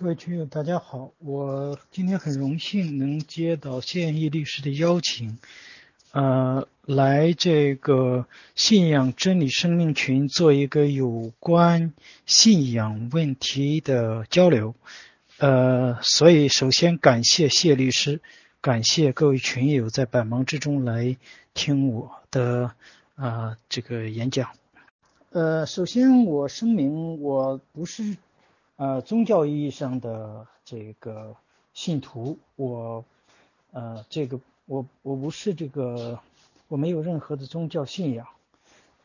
[0.00, 1.10] 各位群友，大家好！
[1.18, 5.40] 我今天很荣幸能接到谢艳义律师的邀请，
[6.12, 11.92] 呃，来这个信仰真理生命群做一个有关
[12.26, 14.76] 信仰问题的交流。
[15.38, 18.20] 呃，所以首先感谢谢律师，
[18.60, 21.16] 感谢各位群友在百忙之中来
[21.54, 22.70] 听我的
[23.16, 24.50] 啊这个演讲。
[25.32, 28.16] 呃，首先我声明，我不是。
[28.78, 31.34] 呃，宗教意义上的这个
[31.74, 33.04] 信徒，我
[33.72, 36.20] 呃，这个我我不是这个，
[36.68, 38.28] 我没有任何的宗教信仰。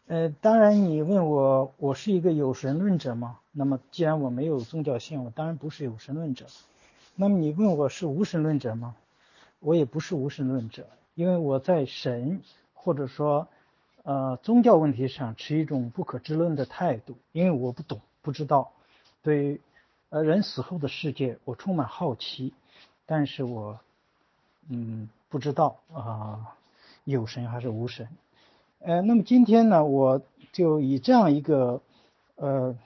[0.06, 3.40] 呃，当然你问我，我是一个有神论者吗？
[3.52, 6.46] 那么既然我没有宗教信仰，我当然不是有神论者。
[7.16, 8.96] 那么你问我是无神论者吗？
[9.60, 12.44] 我也不是无神论者，因为我在神
[12.76, 13.48] 或者说
[14.04, 18.72] 呃宗教问题上持一种不可知论的态度，因为我不懂，不知道。
[19.24, 19.62] 对，
[20.10, 22.54] 呃，人死后的世界，我充满好奇，
[23.06, 23.80] 但是我，
[24.68, 26.58] 嗯，不知道啊，
[27.06, 28.10] 有神还是无神？
[28.80, 31.82] 呃，那么今天呢，我就以这样一个，
[32.36, 32.78] 呃，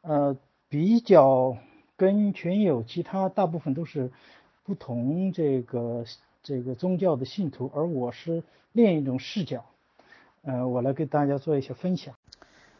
[0.00, 0.36] 呃，
[0.70, 1.58] 比较
[1.98, 4.10] 跟群友其他大部分都是
[4.64, 6.06] 不同这个
[6.42, 9.66] 这个宗教的信徒，而我是另一种视角，
[10.42, 12.14] 呃，我来给大家做一些分享。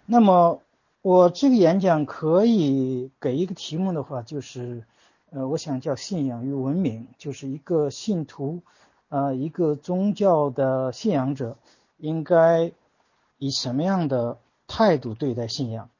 [0.06, 0.62] 那么。
[1.06, 4.82] 我这个演讲可以给一个题目的话，就是，
[5.30, 8.62] 呃，我想叫信仰与文明，就是一个信徒，
[9.08, 11.58] 呃，一个宗教的信仰者
[11.96, 12.72] 应该
[13.38, 15.90] 以什么样的态度对待信仰？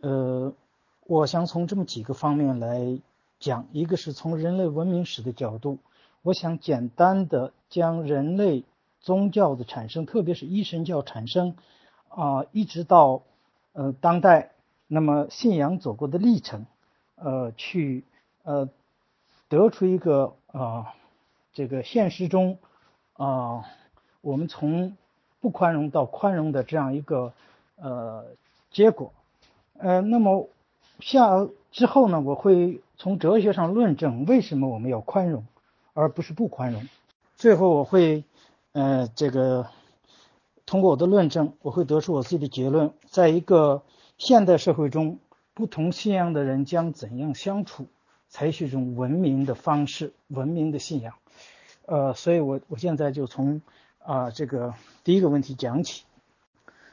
[0.00, 0.52] 呃，
[1.06, 2.98] 我想从这么几个方面来
[3.38, 5.78] 讲，一个是从人类文明史的角度，
[6.22, 8.64] 我想简单的将人类
[8.98, 11.54] 宗教的产生，特别是一神教产生，
[12.08, 13.22] 啊，一直到。
[13.78, 14.50] 呃，当代
[14.88, 16.66] 那么信仰走过的历程，
[17.14, 18.02] 呃，去
[18.42, 18.68] 呃
[19.48, 20.94] 得出一个啊
[21.52, 22.58] 这个现实中
[23.12, 23.64] 啊
[24.20, 24.96] 我们从
[25.38, 27.32] 不宽容到宽容的这样一个
[27.76, 28.24] 呃
[28.72, 29.12] 结果，
[29.78, 30.48] 呃，那么
[30.98, 35.46] 下之后呢，我会从哲学上论证为什么我们要宽容
[35.94, 36.88] 而不是不宽容，
[37.36, 38.24] 最后我会
[38.72, 39.68] 呃这个。
[40.68, 42.92] 通过我的论证，我会得出我自己的结论。
[43.06, 43.84] 在一个
[44.18, 45.18] 现代社会中，
[45.54, 47.86] 不同信仰的人将怎样相处，
[48.28, 51.14] 采取一种文明的方式、文明的信仰。
[51.86, 53.62] 呃，所以我我现在就从
[54.04, 54.74] 啊这个
[55.04, 56.04] 第一个问题讲起。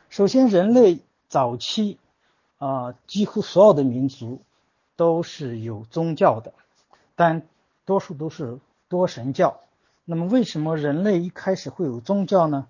[0.08, 1.98] 首先，人类早期
[2.58, 4.40] 啊几乎所有的民族
[4.96, 6.54] 都是有宗教的，
[7.18, 7.46] 但
[7.84, 8.58] 多数都是
[8.88, 9.60] 多神教。
[10.06, 12.68] 那么，为什么人类一开始会有宗教呢？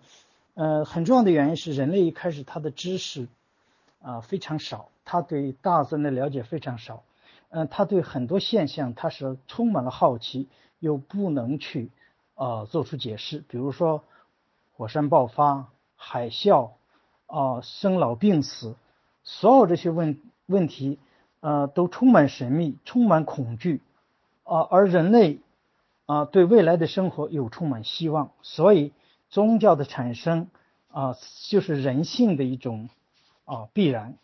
[0.56, 3.28] 呃，很重要的原因是人类一开始他的知识
[4.02, 7.04] 啊非常少，他对大自然的了解非常少，
[7.50, 10.48] 嗯，他对很多现象他是充满了好奇，
[10.80, 11.92] 又不能去
[12.36, 13.44] 啊做出解释。
[13.50, 14.06] 比如说
[14.78, 15.68] 火山爆发、
[15.98, 16.70] 海啸
[17.28, 18.76] 啊、生老病死，
[19.26, 21.00] 所有这些问问题
[21.42, 23.82] 呃都充满神秘、充满恐惧
[24.46, 25.42] 啊，而人类
[26.06, 28.94] 啊对未来的生活又充满希望，所以。
[29.35, 30.47] 宗教的产生
[30.90, 31.18] 啊，
[31.50, 32.88] 就是人性的一种
[33.44, 34.16] 啊必然。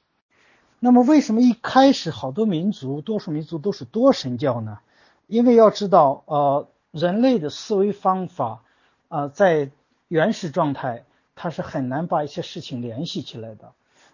[0.79, 4.79] 那么，为什么一开始好多民族、多数民族都是多神教呢？
[5.27, 8.63] 因为要知道，呃，人类的思维方法
[9.09, 9.69] 啊，在
[10.07, 11.03] 原始状态，
[11.35, 13.73] 他是很难把一些事情联系起来的。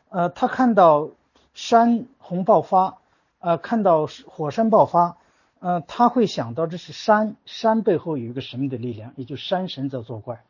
[0.10, 1.12] 呃，他看到
[1.54, 2.98] 山洪爆发，
[3.38, 5.18] 呃，看到火山爆发，
[5.60, 10.44] 呃，他会想到这是山，山背后有一个神秘的力量，也就山神在作怪。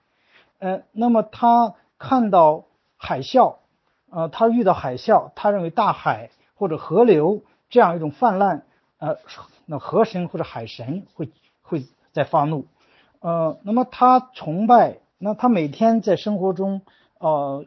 [0.59, 2.65] 呃，那么他看到
[2.97, 3.57] 海啸，
[4.09, 8.65] 呃，他遇到海啸，他认为大海或者河流这样一种泛滥，
[8.97, 9.17] 呃，
[9.67, 11.29] 那河神或者海神会
[11.61, 12.65] 会在发怒，
[13.19, 16.81] 呃，那么他崇拜，那他每天在生活中，
[17.19, 17.65] 呃，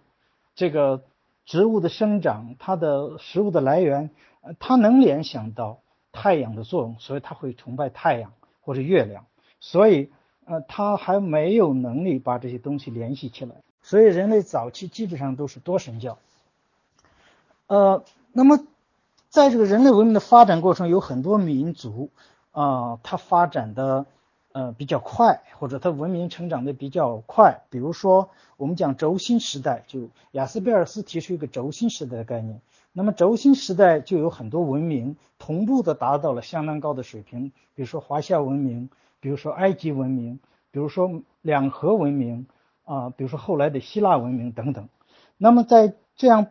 [0.56, 1.02] 这个
[1.44, 4.10] 植物的生长，它的食物的来源，
[4.58, 5.78] 他能联想到
[6.10, 9.26] 太阳的作用，所以他会崇拜太阳或者月亮，
[9.60, 10.10] 所以。
[10.50, 13.54] 呃，他还没有能力把这些东西联系起来，
[13.84, 16.18] 所以人类早期基本上都是多神教。
[17.68, 18.02] 呃，
[18.32, 18.58] 那么
[19.28, 22.10] 在这个人类文明的发展过程，有很多民族
[22.50, 24.06] 啊，它发展的
[24.50, 27.60] 呃比较快，或者它文明成长的比较快。
[27.70, 32.60] 比如说，我们讲轴心时代，就雅斯贝尔斯提出一个轴心时代的概念。
[32.92, 38.90] 那么轴心时代就有很多文明同步的达到了相当高的水平，比如说华夏文明。
[39.20, 40.40] 比如说埃及文明，
[40.70, 42.46] 比如说两河文明
[42.84, 44.88] 啊，比如说后来的希腊文明等等。
[45.36, 46.46] 那么在这样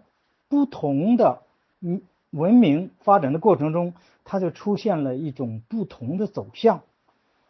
[0.47, 1.41] 不同的
[1.81, 2.01] 嗯
[2.31, 3.93] 文明发展的过程中，
[4.23, 6.81] 它就出现了一种不同的走向。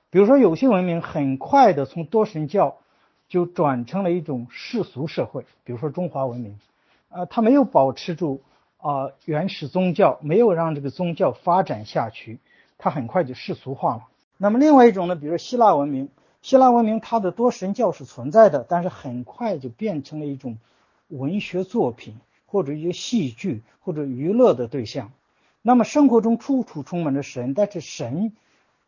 [0.10, 2.78] 比如说，有些文明很快的从多神教
[3.28, 6.58] 就转成了一种世俗社会，比如说中华文明，
[7.10, 8.42] 呃，它没有保持住
[8.78, 12.40] 啊原始宗教，没有让这个宗教发展下去，
[12.78, 14.04] 它很快就世俗化了。
[14.42, 16.10] 那么另外一种呢，比如希腊文明，
[16.42, 20.58] 希腊文明它的多神教是存在的，但是很快就变成了一种
[21.10, 22.16] 文学作品
[22.46, 25.12] 或者一些戏剧或者娱乐的对象。
[25.62, 28.32] 那么生活中处处充满着神，但是神。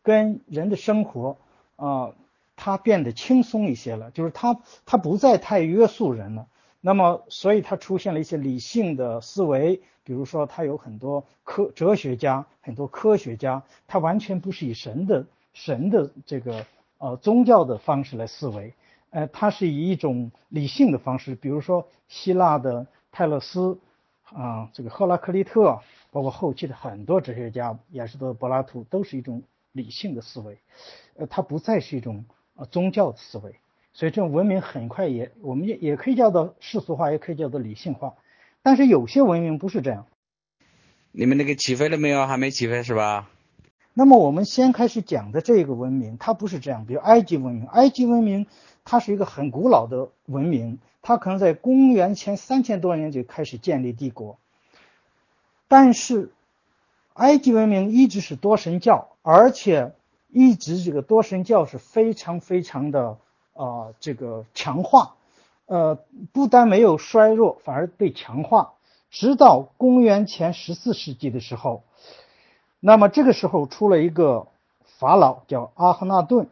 [0.03, 1.37] 跟人的生活
[1.75, 2.15] 啊，
[2.55, 6.47] 它变得轻松一些了，就是它它不再太约束人了。
[6.79, 16.65] 那么，所以它出现了一些理性的思维，比如说，它有很多科哲学家、很多科学家，他完全不是以神的神的这个
[16.97, 18.73] 呃宗教的方式来思维，
[19.09, 23.79] 呃，它是以一种理性的方式，比如说希腊的泰勒斯
[24.23, 25.81] 啊，这个赫拉克利特，
[26.11, 29.43] 包括后期的很多哲学家，亚里士多德、柏拉图，都是一种。
[29.73, 30.57] 理性的思维，
[31.15, 32.25] 呃，它不再是一种
[32.55, 33.55] 呃宗教的思维，
[33.93, 38.15] 所以这种文明很快也，我们也也可以叫做世俗化，也可以叫做理性化。
[38.63, 40.07] 但是有些文明不是这样。
[41.13, 42.27] 你们那个起飞了没有？
[42.27, 43.29] 还没起飞是吧？
[43.93, 46.85] 那么我们先开始讲的这个文明，它不是这样。
[46.85, 48.47] 比如埃及文明，埃及文明
[48.85, 54.37] 它是一个很古老的文明，它可能在公元前三千多年就开始建立帝国，
[55.67, 56.31] 但是。
[57.13, 59.93] 埃及文明一直是多神教，而且
[60.29, 63.17] 一直这个多神教是非常非常的
[63.53, 65.15] 啊这个强化，
[65.65, 65.99] 呃，
[66.31, 68.75] 不但没有衰弱，反而被强化，
[69.09, 71.83] 直到公元前十四世纪的时候，
[72.81, 74.47] 那么这个时候出了一个
[74.83, 76.49] 法老叫阿赫纳顿，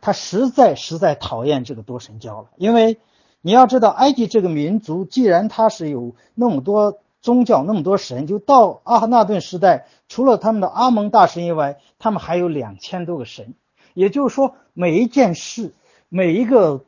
[0.00, 2.98] 他实在实在讨厌这个多神教了，因为
[3.40, 6.98] 你要知道，埃及这个民族既然他是有那么多。
[7.22, 13.54] 宗教那么多神，就到阿哈纳顿时代，除了他们的阿蒙大神以外，他们还有两千多个神。
[13.94, 15.74] 也就是说，每一件事、
[16.08, 16.84] 每一个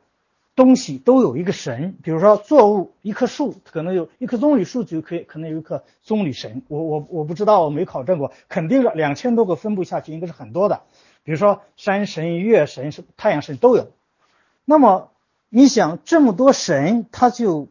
[0.59, 1.95] 东西都有一个神。
[2.03, 6.61] 比如说，作物，一棵树，可能有一棵棕榈树就可以，可能有一棵棕榈神。
[6.67, 10.81] 我我我不知道，我没考证过，肯定是两千多个分布下去，应该是很多的。
[11.23, 13.87] 比如说，山神、月神、是太阳神都有。
[14.65, 15.11] 那么，
[15.47, 17.69] 你想这么多神，他就。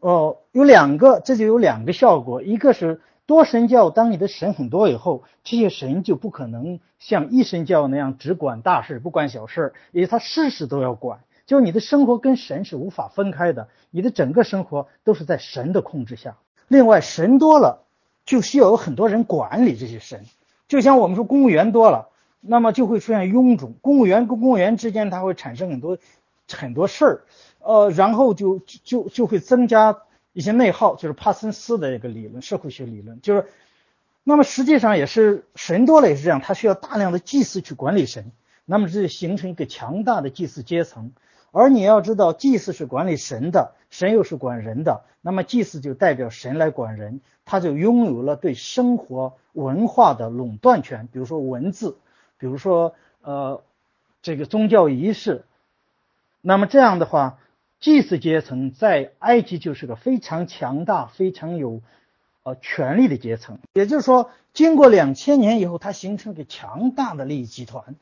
[0.00, 2.40] 哦，有两个，这就有两个效果。
[2.40, 11.18] 一个是多神教，当你的神很多以后，这些神就不可能像一神教那样只管大事不管小事，因为他事事都要管。
[11.48, 16.36] 就你的生活跟神是无法分开的，你的整个生活都是在神的控制下。
[16.68, 17.86] 另外，神多了，
[18.26, 20.26] 就需要有很多人管理这些神。
[20.68, 22.10] 就像我们说公务员多了，
[22.42, 23.74] 那么就会出现臃肿。
[23.80, 25.96] 公务员跟公务员之间，它会产生很多
[26.52, 27.24] 很多事儿。
[27.60, 30.02] 呃，然后就就就会增加
[30.34, 33.46] 一些内耗，就是帕森斯的一个理论，社会学理论，就是，
[34.22, 38.32] 那么实际上也是神多了也是这样，他需要大量的祭祀去管理神，
[38.66, 41.12] 那么这就形成一个强大的祭祀阶层，
[41.50, 51.96] 而你要知道，祭祀是管理神的，神又是管人的，那么祭祀就代表神来管人，他就拥有了对生活文化的垄断权，比如说文字，
[52.38, 53.62] 比如说呃
[54.22, 55.44] 这个宗教仪式，
[56.40, 57.38] 那么这样的话。
[57.80, 61.80] 祭祀阶层在埃及就是个非常强大、非常有
[62.42, 63.60] 呃权力的阶层。
[63.72, 67.94] 也就是说，经过两千年以后，它形成了个强大的利益集团。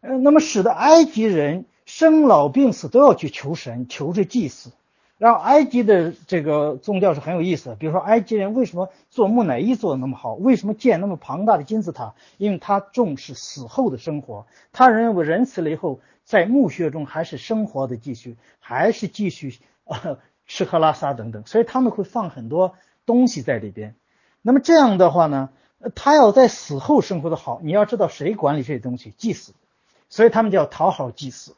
[0.00, 4.70] 呃，那么使得埃及人生老病死都要去求神、求这祭祀。
[5.18, 7.74] 然后，埃及的这个宗教是很有意思的。
[7.74, 10.34] 比如说，埃及人为什么做木乃伊做的那么好？
[10.34, 12.14] 为什么建那么庞大的金字塔？
[12.38, 16.00] 因为他重视死后的生活，他认为人死了以后。
[16.22, 23.96] 在墓穴中还是生活的继续，还是继续啊吃喝拉撒等等，所以他们会放很多东西在里边。
[24.40, 25.48] 那么这样的话呢，
[25.96, 29.54] 他要在死后生活的好，你要知道谁管理这些东西，祭祀。
[30.08, 31.56] 所以他们叫讨好祭祀。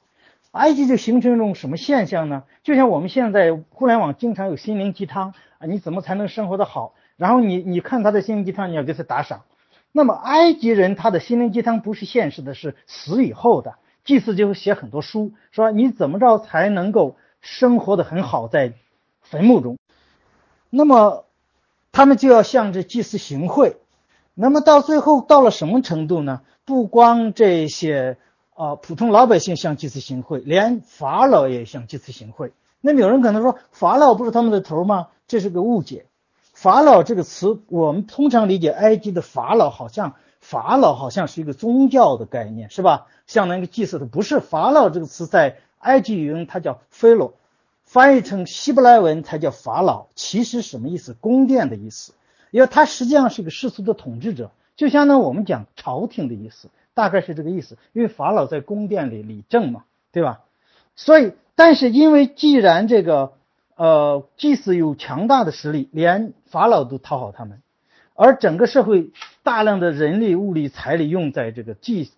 [0.53, 2.45] 埃及就形成一种什么现象呢？
[2.63, 6.95] 就像我们现在互联网经常有心灵鸡汤啊，你怎么才能生活的好？
[7.17, 9.43] 然后你你看他的心灵鸡汤，你要给他打赏。
[9.93, 13.75] 那么埃及人他的心灵鸡汤不是现实的，是死以后的。
[14.05, 18.73] 祭祀就会写很多书，说你怎么着才能够生活的很好在
[19.21, 19.79] 坟墓中。
[20.71, 21.27] 那么
[21.93, 23.77] 他们就要向着祭祀行贿。
[24.35, 26.41] 那么到最后到了什么程度呢？
[26.65, 28.17] 不光这些
[28.63, 32.53] 啊普通老百姓向祭祀行贿，连法老也向祭祀行贿。
[32.81, 35.09] 那么有人可能说，法老不是他们的头吗？
[35.27, 36.07] 这是个误解。
[36.53, 40.15] 法老这个词，我们通常理解埃及的法老好像。
[40.39, 43.07] 法老好像是一个宗教的概念，是吧？
[43.29, 47.35] 像那个祭祀的，不是法老这个词在埃及语中它叫菲罗，
[47.85, 50.07] 翻译成希伯来文才叫法老。
[50.17, 51.15] 其实什么意思？
[51.15, 52.13] 宫殿的意思。
[52.51, 57.79] 因为他实际上是一个世俗的统治者，就相当于我们讲朝廷的意思，大概是这个意思。
[57.93, 60.41] 因为法老在宫殿里理政嘛，对吧？
[60.97, 63.33] 所以，但是因为既然这个
[63.77, 67.61] 呃祭司有强大的实力，连法老都讨好他们，
[68.15, 69.11] 而整个社会
[69.43, 72.11] 大量的人力、物力、财力用在这个祭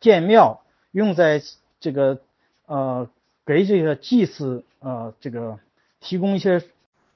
[0.00, 0.62] 建庙，
[0.92, 1.42] 用在
[1.80, 2.20] 这个
[2.66, 3.08] 呃
[3.44, 5.58] 给这个祭祀呃这个
[6.00, 6.62] 提供一些。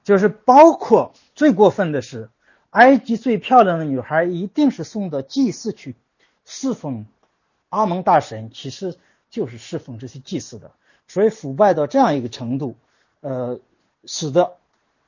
[0.03, 2.29] 就是包括最过分的是，
[2.71, 5.95] 埃及最漂亮的女孩一定是送到祭祀去
[6.45, 7.05] 侍奉
[7.69, 8.97] 阿蒙大神，其实
[9.29, 10.71] 就是侍奉这些祭祀的。
[11.07, 12.75] 所以腐败到这样一个程度，
[13.21, 13.59] 呃，
[14.05, 14.55] 使得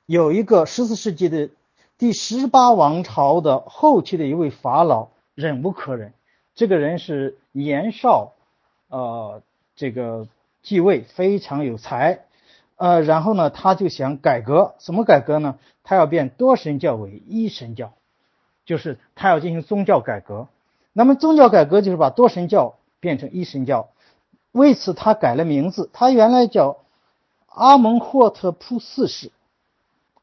[0.05, 1.49] 有一个十四世纪的
[1.97, 6.13] 第十八王朝的后期的一位法老忍无可忍，
[6.53, 8.33] 这个人是年少，
[8.89, 9.41] 呃，
[9.75, 10.27] 这个
[10.61, 12.25] 继位非常有才。
[12.75, 15.57] 呃，然后呢，他就想改革，怎么改革呢？
[15.83, 17.93] 他要变多神教为一神教，
[18.65, 20.49] 就是他要进行宗教改革。
[20.97, 23.89] 那么宗教改革就是把多神教变成一神教，
[24.53, 26.77] 为此他改了名字，他原来叫
[27.47, 29.33] 阿蒙霍特普四世。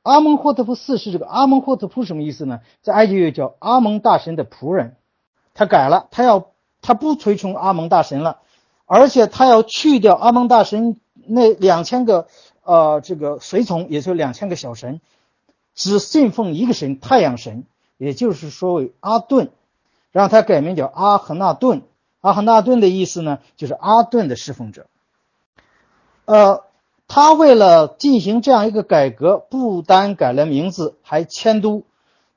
[0.03, 2.61] 阿蒙霍特普四世，这个阿蒙霍特普什么意思呢？
[2.81, 4.97] 在埃及又叫阿蒙大神的仆人。
[5.53, 6.47] 他改了，他要
[6.81, 8.39] 他不推崇阿蒙大神了，
[8.87, 10.97] 而且他要去掉阿蒙大神。
[11.27, 12.27] 那两千个
[12.65, 15.01] 呃，这个随从，也就两千个小神，
[15.75, 17.65] 只信奉一个神——太阳神，
[17.97, 19.53] 也就是说为阿顿，
[20.13, 21.83] 让他改名叫阿赫纳顿。
[22.21, 24.87] 阿赫纳顿的意思呢，就是阿顿的侍奉者。
[26.25, 26.63] 呃，
[27.09, 31.83] 他为了进行这样一个改革，不单改了名字，还迁都。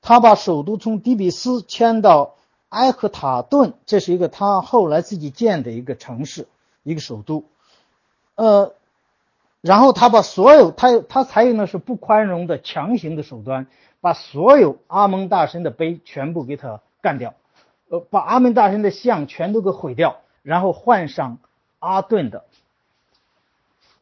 [0.01, 2.35] 他把首都从底比斯迁到
[2.69, 6.47] 埃克塔顿，这是一个他后来自己建的一个城市，
[6.83, 7.43] 一个首都。
[8.35, 8.73] 呃，
[9.61, 13.67] 然后他把所有他他采用的是不宽容的强行的手段，
[14.01, 17.33] 把所有阿蒙大神的碑全部给他干掉，
[17.89, 21.39] 呃，把阿门大神的像全都给毁掉，然后换上
[21.79, 22.43] 阿顿的。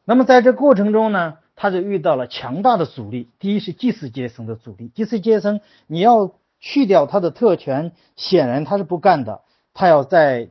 [0.04, 3.28] 那么在这过程中呢，他就遇到了强大的阻力。
[3.38, 9.40] 第一是祭祀阶层的阻力，祭祀阶层你要去掉他的特权，显然他是不干的，
[9.72, 10.48] 他要在。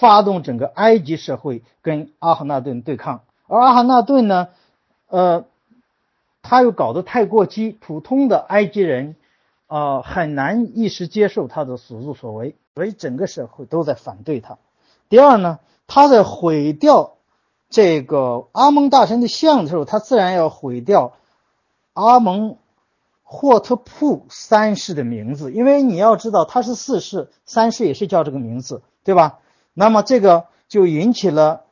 [0.00, 4.48] 发动整个埃及社会跟阿哈纳顿对抗，而阿哈纳顿呢，
[5.06, 5.44] 呃，
[6.42, 9.14] 他又搞得太过激，普通的埃及人
[9.68, 14.58] 啊很难一时接受他的所作所为，所以整个社会都在反对他。
[15.08, 17.16] 第二呢，他在毁掉
[17.70, 21.14] 这个阿蒙大神的像的时候，他自然要毁掉
[21.94, 22.58] 阿蒙
[23.22, 29.38] 霍特普三世的名字，因为你要知道他是四世，三世也是叫这个名字，对吧？
[29.72, 31.64] 那么这个就引起了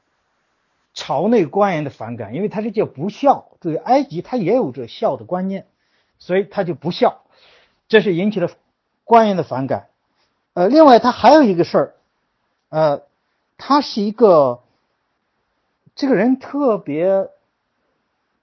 [0.94, 5.66] 朝内官员的反感，因为他是叫不孝，对埃及他也有这孝的观念，
[6.18, 7.20] 所以他就不孝，
[7.88, 8.48] 这是引起了
[9.04, 9.88] 官员的反感。
[10.54, 11.94] 呃，另外他还有一个事儿，
[12.68, 13.02] 呃，
[13.58, 14.60] 他是一个
[15.96, 17.28] 这个人特别，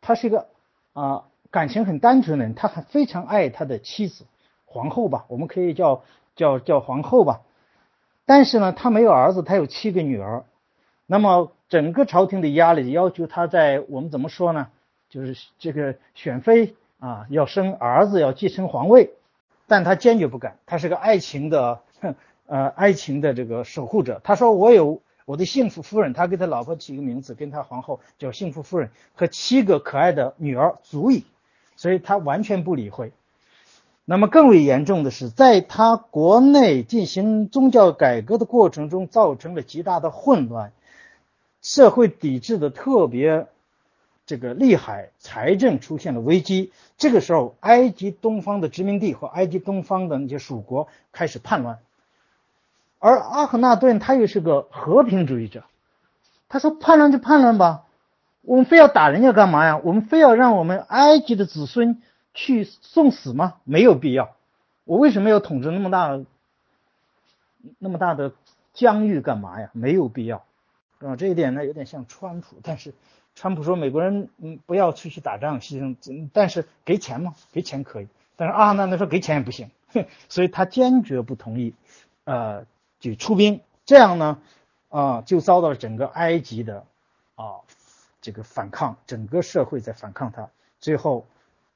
[0.02, 0.48] 他是一个
[0.94, 4.26] 啊感情很单纯的人，他还非常爱他的妻子
[4.66, 6.04] 皇后吧，我们可以叫
[6.36, 7.42] 叫叫皇后吧。
[8.26, 10.44] 但是呢，他没有儿子，他有七个女儿。
[11.06, 14.68] 那么整个朝廷的压力要求他在我们怎么说呢？
[15.10, 19.14] 就是这个选妃啊，要生儿子，要继承皇位。
[19.72, 21.80] 但他坚决不敢，他是个爱情的，
[22.46, 24.20] 呃，爱情的这个守护者。
[24.22, 31.24] 他说：“我有我的幸福夫人，他给他老婆起个名字，跟他皇后叫幸福夫人，和七个可爱的女儿足矣。”
[31.78, 33.14] 所以他完全不理会。
[34.04, 40.74] 那么更为严重的是，在他国内进行宗教改革的过程中，造成了极大的混乱，
[41.62, 43.48] 社会抵制的特别
[44.26, 46.72] 这个厉害，财政出现了危机。
[46.98, 51.80] 这个时候，埃及东方的殖民地和埃及东方的那些属国开始叛乱，
[53.00, 55.64] 而阿赫纳顿他又是个和平主义者，
[56.50, 57.86] 他说：“叛乱就叛乱吧，
[58.42, 59.82] 我们非要打人家干嘛呀？
[59.84, 62.02] 我们非要让我们埃及的子孙。”
[62.34, 63.56] 去送死吗？
[63.66, 64.38] 没有必要。
[64.86, 66.18] 我为什么要统治那么大、
[67.78, 68.32] 那么大的
[68.74, 69.70] 疆域干嘛呀？
[69.74, 70.46] 没有必要，
[71.00, 72.94] 啊，这一点呢有点像川普，但是
[73.36, 77.36] 川普说美国人嗯不要出去打仗牺牲，但是给钱吗？
[77.52, 79.70] 给钱可以，但是阿难他说给钱也不行，
[80.30, 81.74] 所以他坚决不同意，
[82.26, 82.66] 呃，
[83.00, 84.40] 就出兵，这样呢，
[84.90, 86.86] 啊，就遭到了整个埃及的
[87.36, 87.62] 啊
[88.22, 91.26] 这个反抗，整个社会在反抗他，最后。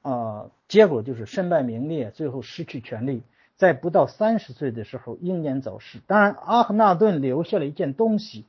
[0.02, 3.24] 呃，结果就是身败名裂，最后失去权力，
[3.56, 5.98] 在不到三十岁的时候英年早逝。
[6.06, 8.44] 当然，阿赫纳顿留下了一件东西，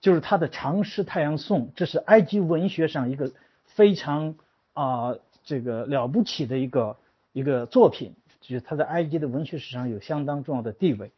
[0.00, 3.32] 就是他的长诗《太阳颂》，这是埃及文学上一个
[3.64, 4.36] 非常
[4.72, 6.96] 啊这个了不起的一个
[7.32, 11.10] 一个作品，就是他在埃及的文学史上有相当重要的地位。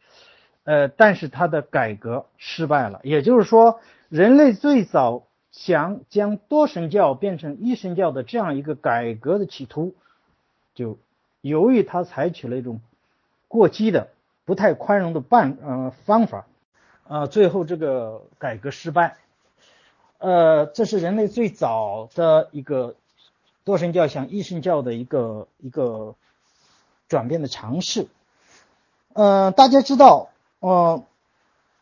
[0.63, 9.95] 呃，但是他的改革失败了，也就是说，人类最早想将多神教变成一神教的这样一个改革的企图，
[10.75, 10.99] 就
[11.41, 12.79] 由于他采取了一种
[13.47, 14.09] 过激的、
[14.45, 16.45] 不太宽容的办呃方法，
[17.11, 19.17] 啊，最后这个改革失败。
[20.17, 22.95] 呃，这是人类最早的一个
[23.65, 26.15] 多神教向一神教的一个一个
[27.09, 28.07] 转变的尝试。
[29.11, 30.29] 呃，大家知道。
[30.61, 31.03] 呃，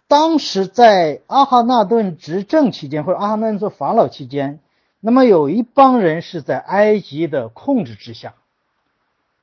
[0.07, 4.59] 当时在阿哈纳顿执政期间，或者阿哈纳顿做法老期间，
[5.00, 8.33] 那么有一帮人是在埃及的控制之下，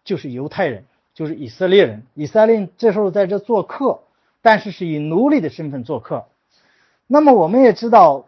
[0.02, 2.02] 就是犹太人，就是以色列人。
[2.14, 4.00] 以色列这时候在这做客，
[4.46, 6.26] 但是是以奴隶的身份做客。
[7.08, 8.26] 那么我们也知道，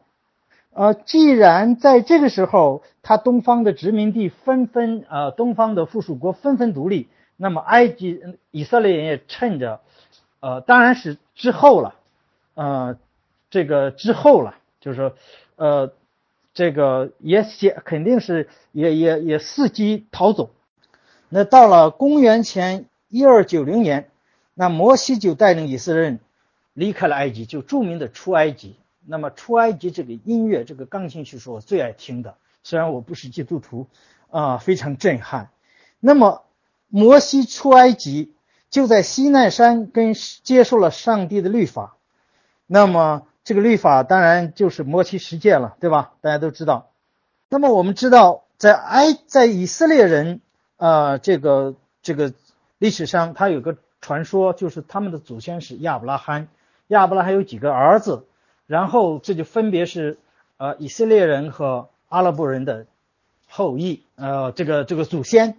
[0.73, 7.07] 呃，既然在这个时候，他东方的殖民地纷纷，呃，东方的附属国纷纷独立，
[7.37, 8.21] 那么埃及
[8.51, 9.81] 以色列人也趁着。
[10.41, 11.95] 呃，当然是之后了，
[12.55, 12.99] 呃，
[13.49, 15.13] 这个之后了，就是说，
[15.55, 15.93] 呃，
[16.53, 20.51] 这个也写肯定是也也也伺机逃走。
[21.29, 24.11] 那到了公元前一二九零年，
[24.59, 26.19] 那摩西就带领以色列人
[26.75, 28.75] 离开了埃及，就著名的出埃及。
[29.07, 32.35] 那么出埃及这个音乐，这个钢琴曲是我最爱听的，
[32.65, 33.87] 虽然我不是基督徒，
[34.31, 35.51] 啊，非常震撼。
[36.01, 36.43] 那么
[36.89, 38.33] 摩西出埃及。
[38.71, 40.13] 就在西奈山跟
[40.43, 41.97] 接受了上帝的律法，
[42.67, 46.13] 那么这个律法当然就是摩西十诫了，对吧？
[46.21, 46.91] 大家都知道。
[47.49, 50.43] 那么我们知道，在埃在以色列人
[50.77, 52.35] 啊这个这个
[52.77, 56.49] 历史上，他有个传说，就是他们的祖先是亚伯拉罕，
[56.87, 58.25] 亚伯拉罕有几个儿子，
[58.67, 60.17] 然后这就分别是
[60.57, 62.87] 呃以色列人和阿拉伯人的
[63.49, 65.59] 后裔，呃这个这个祖先，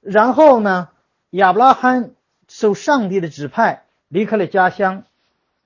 [0.00, 0.88] 然后呢
[1.30, 2.12] 亚伯拉罕。
[2.52, 5.04] 受上帝的指派，离开了家乡，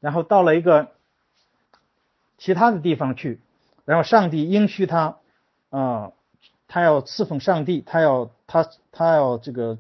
[0.00, 0.88] 然后到了一个
[2.36, 3.40] 其他的地方去，
[3.87, 5.16] 然后上帝应许他，
[5.70, 6.12] 啊，
[6.68, 9.78] 他要侍奉上帝，他要他他要这个，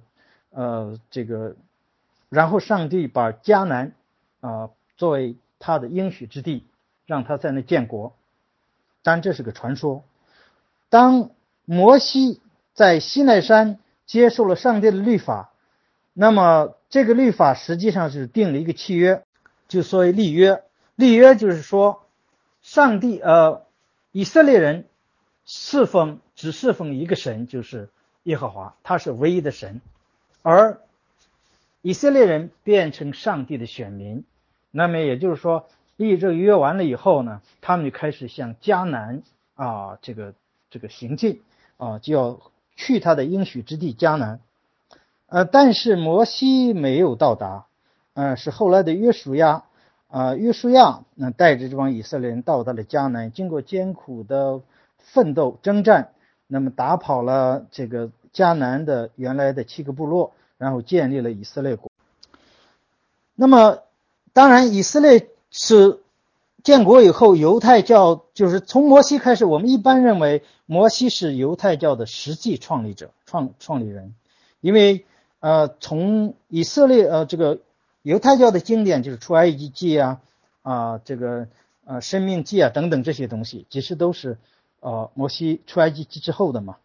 [0.48, 1.56] 呃，这个，
[2.34, 3.92] 然后上帝把迦南
[4.40, 6.66] 啊作为他的应许之地，
[7.06, 8.16] 让他在那建国。
[9.02, 10.04] 当然这是个传说。
[10.88, 11.30] 当
[11.64, 12.40] 摩西
[12.72, 15.52] 在西奈山接受了上帝的律法。
[16.16, 19.24] 那么这个律法实际上是定了一个契约，
[19.66, 20.62] 就所谓立约。
[20.94, 22.06] 立约就是说，
[22.62, 23.64] 上帝呃，
[24.12, 24.86] 以色列人
[25.44, 27.90] 侍奉只侍奉一个神，就是
[28.22, 29.80] 耶和华，他是唯一的神。
[30.42, 30.80] 而
[31.86, 34.24] 以色列人变成上帝的选民，
[34.70, 35.66] 那么也就是说，
[35.98, 39.22] 立这个约完了以后呢，他们就开始向迦南
[39.54, 40.32] 啊这个
[40.70, 41.42] 这个行进
[41.76, 42.40] 啊，就要
[42.74, 44.40] 去他的应许之地迦南。
[45.26, 47.66] 呃，但是摩西没有到达，
[48.14, 49.64] 呃，是后来的约书亚，
[50.08, 54.62] 啊，约书亚那带着这帮以色列人到达了迦南，经过艰苦的
[54.96, 56.12] 奋斗征战，
[56.46, 60.32] 那么打跑了这个迦南的原来的七个部落，
[60.64, 61.92] 然后建立了以色列国。
[63.34, 63.82] 那么，
[64.32, 66.00] 当然以色列是
[66.62, 74.14] 建国以后，犹太教就是从摩西开始，我们一般认为摩西是犹太教的实际创立者、创创立人，
[74.60, 75.04] 因为。
[75.40, 77.58] 呃，从以色列呃这个
[78.00, 80.22] 犹太教的经典就是出埃及记啊
[80.62, 81.48] 啊这个
[81.84, 84.38] 呃生命记啊等等这些东西，其实都是
[84.80, 86.78] 呃摩西出埃及记之后的嘛。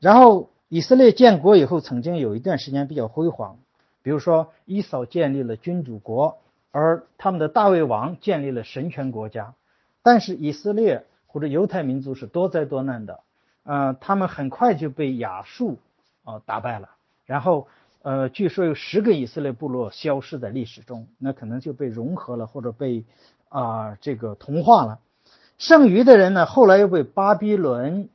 [0.00, 3.58] 然后以色列建国以后，曾经有一段时间比较辉煌，
[4.02, 6.38] 比如说以扫建立了君主国，
[6.70, 9.54] 而他们的大卫王建立了神权国家。
[10.02, 13.20] 但是以色列或者犹太民族是多灾多难的，
[13.64, 15.78] 呃，他们很快就被亚述
[16.24, 16.90] 啊打败了，
[17.26, 17.68] 然后。
[18.00, 23.04] 呃，据说有十个以色列部落消失在历史中，那可能就被融合了，或者被
[23.48, 25.00] 啊这个同化了。
[25.58, 28.08] 剩余的人呢，后来又被巴比伦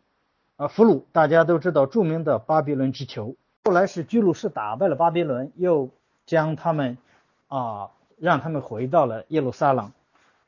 [0.55, 1.03] 啊俘虏。
[1.11, 3.35] 大家都知道著名的巴比伦之囚。
[3.63, 5.89] 后来是居鲁士打败了巴比伦，又
[6.25, 6.97] 将他们
[7.47, 9.91] 啊让他们回到了耶路撒冷。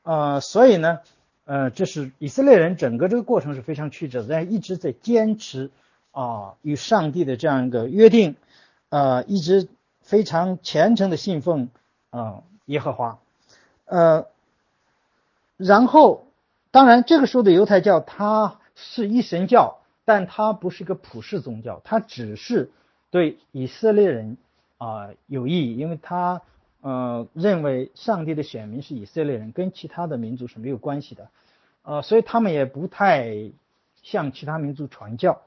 [0.02, 1.00] 呃，所以呢，
[1.44, 5.70] 呃，这是以色列人整个这个过程是非常曲折的，但一直在坚持
[6.12, 8.36] 啊与上帝的这样一个约定。
[8.88, 9.66] 呃，一直
[10.00, 11.70] 非常虔诚的信奉
[12.10, 13.18] 啊耶和华，
[13.84, 14.26] 呃，
[15.56, 16.24] 然后
[16.70, 22.70] 当然这个时候的犹太教它是一神教，但它不是一个普世宗教，它只是
[23.10, 24.38] 对以色列人
[24.78, 26.40] 啊有意义，因为他
[26.80, 31.28] 呃认为上帝的选民是以色列人，跟其他的民族是没有关系的，
[31.82, 33.50] 呃，所以他们也不太
[34.02, 35.42] 向其他民族传教。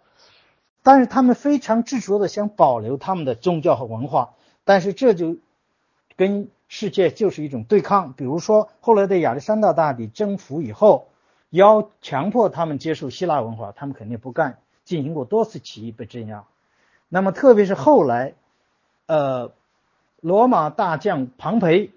[0.83, 4.33] 但是他们非常执着的想保留他们的宗教和文化，
[4.65, 5.37] 但是这就
[6.17, 8.13] 跟世界就是一种对抗。
[8.13, 11.07] 比如说后来的亚历山大大帝征服以后，
[11.49, 16.45] 要强迫他们接受希腊文化，他们肯定不干，进行过多次起义被镇压。
[17.07, 18.33] 那么特别是后来，
[19.07, 19.51] 呃，
[20.21, 21.91] 罗马大将庞培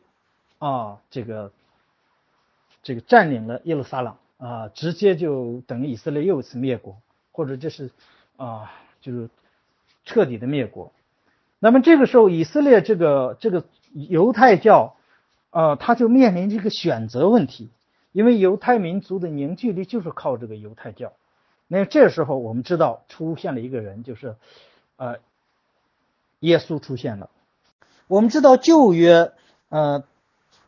[0.58, 1.52] 啊，这个
[2.82, 6.96] 这个占领了耶路撒冷啊，直接就等于以色列又一次灭国，
[7.30, 7.90] 或者这是
[8.36, 9.28] 啊，就是
[10.04, 10.92] 彻底的灭国。
[11.58, 14.96] 那么这个时候，以色列这个这个犹太教，
[15.50, 17.68] 呃，他就面临这个选择问题，
[18.12, 21.12] 因为犹太民族的凝聚力就是靠这个犹太教。
[21.66, 24.36] 那这时候我们知道出现了一个人，就是
[24.96, 25.16] 呃，
[26.40, 27.28] 耶稣出现了。
[28.06, 29.32] 我们知道旧约，
[29.68, 30.04] 呃，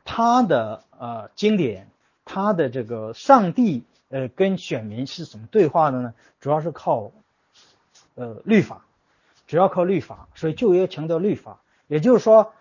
[0.05, 1.89] 他的呃经典，
[2.25, 6.15] 他的这个上帝呃跟选民是怎么对话的呢？
[6.41, 7.13] 主要是靠
[8.15, 8.85] 呃律法。
[9.47, 12.55] 主要靠律法，所以旧约强调律法，也就是说，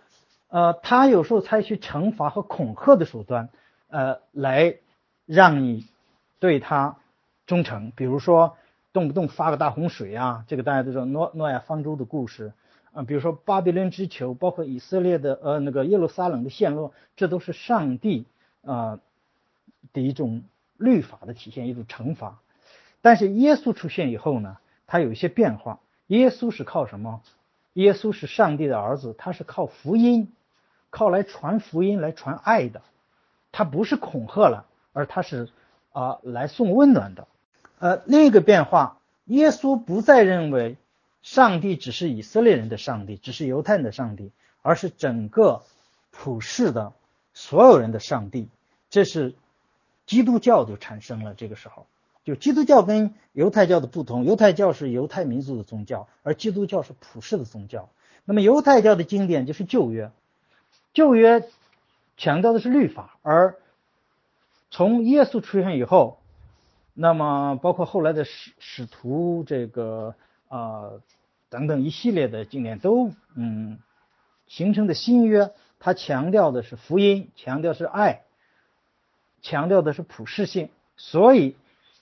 [0.50, 3.48] 呃，他有时候采取惩罚和恐吓的手段，
[3.94, 4.78] 呃，来
[5.28, 5.86] 让你
[6.40, 6.98] 对他
[7.46, 7.92] 忠诚。
[7.96, 8.58] 比如说，
[8.92, 12.54] 动不动发个大洪水啊，这个大家都知道诺诺亚方舟的故事
[12.92, 13.04] 啊。
[13.04, 18.26] 比如说巴比伦之囚，包括以色列的呃那个耶路撒冷的陷落，这都是上帝
[18.66, 19.00] 啊
[19.94, 20.42] 的一种
[20.78, 22.40] 律法的体现，一种惩罚。
[23.02, 25.80] 但是耶稣出现以后呢，他有一些变化。
[26.08, 27.22] 耶稣是靠什么？
[27.74, 30.32] 耶稣是上帝的儿子，他是靠福音，
[30.90, 32.82] 靠来传福音、来传爱的。
[33.54, 35.48] 他不是恐吓了，而他是
[35.94, 37.28] 啊来送温暖的。
[37.80, 40.76] 呃，另一个变化，耶稣不再认为
[41.22, 45.64] 上帝只是以色列人的上帝，只是犹太人的上帝，而是整个
[46.12, 46.92] 普世的
[47.34, 48.50] 所有人的上帝。
[48.90, 49.34] 这是
[50.06, 51.86] 基督教就产生了这个时候。
[52.26, 57.90] 就基督教跟犹太教的不同，犹太教是犹太民族的宗教，而基督教是普世的宗教。
[58.24, 60.10] 那么犹太教的经典就是旧约，
[60.94, 61.44] 旧约
[62.18, 63.56] 强调的是律法，而
[64.70, 66.20] 从耶稣出现以后，
[66.94, 70.16] 那么包括后来的使使徒这个
[70.48, 70.92] 啊
[71.50, 73.80] 等等一系列的经典都嗯
[74.48, 78.22] 形成的新约，它强调的是福音，强调是爱，
[79.42, 81.56] 强调的是普世性，所以。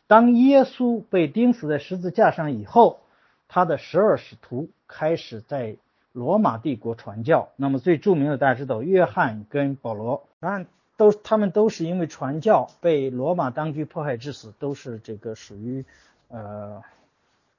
[0.08, 3.00] 当耶稣被钉死在十字架上以后，
[3.47, 5.78] 他的十二使徒开始在
[6.12, 7.50] 罗马帝国传教。
[7.56, 15.86] 那么最著名的大家知道，约翰跟保罗，当然都他们都是因为传教被罗马当局迫害致死，都是这个属于
[16.30, 16.84] 呃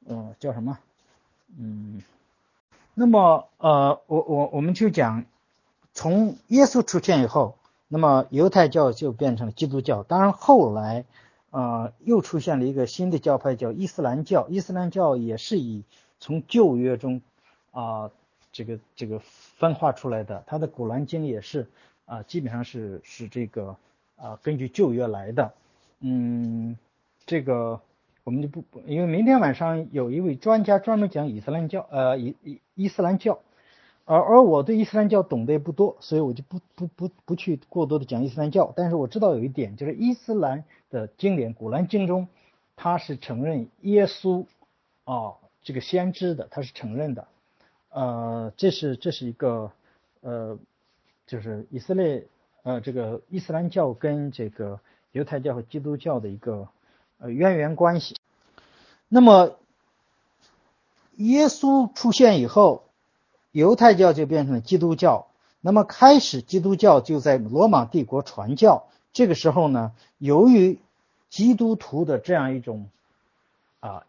[0.06, 0.78] 呃叫什么
[1.58, 2.02] 嗯，
[2.94, 5.24] 那么呃我我我们就讲
[5.92, 7.56] 从耶稣出现以后，
[7.88, 10.02] 那么犹太教就变成了基督教。
[10.02, 11.04] 当然后来。
[11.54, 14.48] 呃，又出现了一个新的教派，叫伊斯兰教。
[14.48, 15.84] 伊斯兰教也是以
[16.18, 17.20] 从旧约中
[17.72, 18.10] 啊，
[18.52, 20.44] 这个这个分化出来的。
[20.46, 21.66] 它的古兰经也是
[22.04, 23.76] 啊，基本上是是这个
[24.16, 25.52] 啊，根据旧约来的。
[26.00, 26.76] 嗯，
[27.26, 27.80] 这个
[28.24, 33.40] 我们就不不，因为明天晚上有一位专家专门讲伊斯兰教，呃，伊伊伊斯兰教。
[34.04, 38.72] 而而我对伊斯兰教懂得也不多，所以我就不不不不去过多的讲伊斯兰教。
[38.76, 42.26] 但是我知道有一点，就是伊斯兰的经典《古兰经》中，
[42.74, 44.44] 他是承认耶稣
[45.04, 47.28] 啊这个先知的，他是承认的。
[47.92, 49.70] 呃，这是这是一个
[50.20, 50.58] 呃，
[51.26, 52.26] 就是以色列
[52.62, 54.80] 呃这个伊斯兰教跟这个
[55.12, 56.68] 犹太教和基督教的一个
[57.18, 58.16] 呃渊源关系。
[59.08, 59.56] 那么
[61.16, 62.84] 耶稣出现以后。
[63.54, 65.26] 犹太教就变成了基督教，
[65.60, 68.88] 那么开始基督教就在罗马帝国传教。
[69.12, 70.78] 这个时候呢，由于
[71.28, 72.88] 基督徒的这样一种
[73.80, 74.06] 啊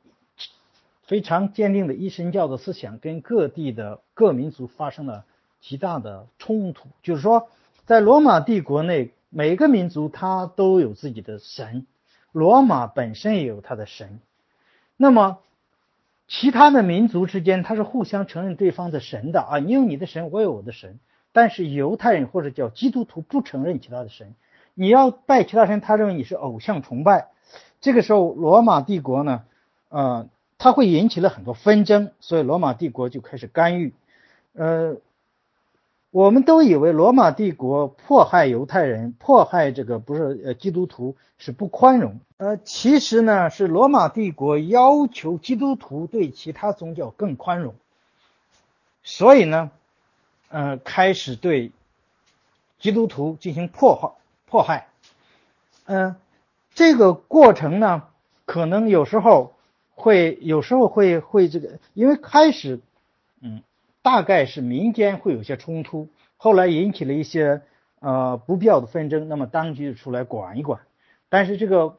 [1.14, 5.26] 非常坚定的一神教的思想，跟各地的各民族发生了
[5.62, 6.90] 极大的冲突。
[7.04, 7.50] 就是说，
[7.86, 11.86] 在罗马帝国内，每个民族他都有自己的神，
[12.32, 14.20] 罗马本身也有他的神。
[14.98, 15.38] 那么。
[16.26, 21.00] 其他的民族之间，他是互相承认对方的神的啊，你有你的神，我有我的神。
[21.34, 24.34] 但是犹太人或者叫基督徒不承认其他的神，
[24.74, 27.28] 你要拜其他神，他认为你是偶像崇拜。
[27.82, 29.44] 这个时候，罗马帝国呢，
[29.90, 30.28] 呃，
[30.64, 33.94] 它会引起了很多纷争，所以罗马帝国就开始干预，
[34.54, 34.96] 呃。
[36.10, 47.74] 我们都以为罗马帝国迫害犹太人，迫害这个不是呃基督徒是不宽容，呃，其实呢是罗马帝国要求基督徒对其他宗教更宽容，
[49.02, 49.72] 所以呢，
[50.50, 51.72] 呃，开始对
[52.78, 54.12] 基督徒进行破坏
[54.46, 54.90] 迫害，
[55.86, 56.16] 嗯，
[56.76, 58.04] 这个过程呢，
[58.46, 59.53] 可能有时候
[59.96, 62.80] 会有时候会会这个，因为开始，
[63.42, 63.62] 嗯。
[64.06, 67.62] 大概是民间会有些冲突，后来引起了一些
[68.02, 70.82] 呃不必要的纷争，那么当局就出来管一管。
[71.30, 71.98] 但是这个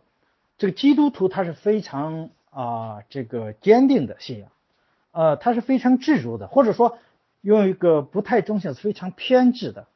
[0.58, 4.50] 这个基督徒他是非常啊这个坚定的信仰，
[5.12, 6.98] 呃，他是非常执着的，或者说
[7.40, 9.86] 用一个不太中性、非常偏执的，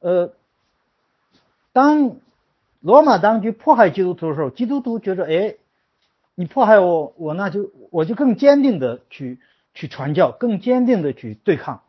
[0.00, 0.34] 呃，
[1.72, 2.16] 当
[2.80, 5.54] 罗马当局迫害基督徒的时候，基督徒觉得，哎，
[6.40, 9.40] 你迫害我，我那就我就更坚定的去
[9.74, 11.82] 去传教，更坚定的去对抗。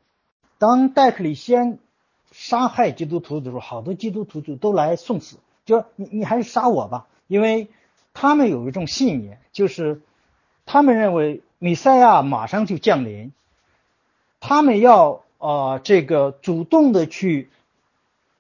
[0.58, 1.78] 当戴克里先
[2.32, 7.68] 杀害基督徒的时候，好多基督徒就都来送死，就你你还是杀我吧，因为
[8.16, 10.02] 他们有一种信念，就是
[10.66, 13.32] 他们认为米赛亚马上就降临，
[14.40, 17.52] 他们要啊这个主动的去，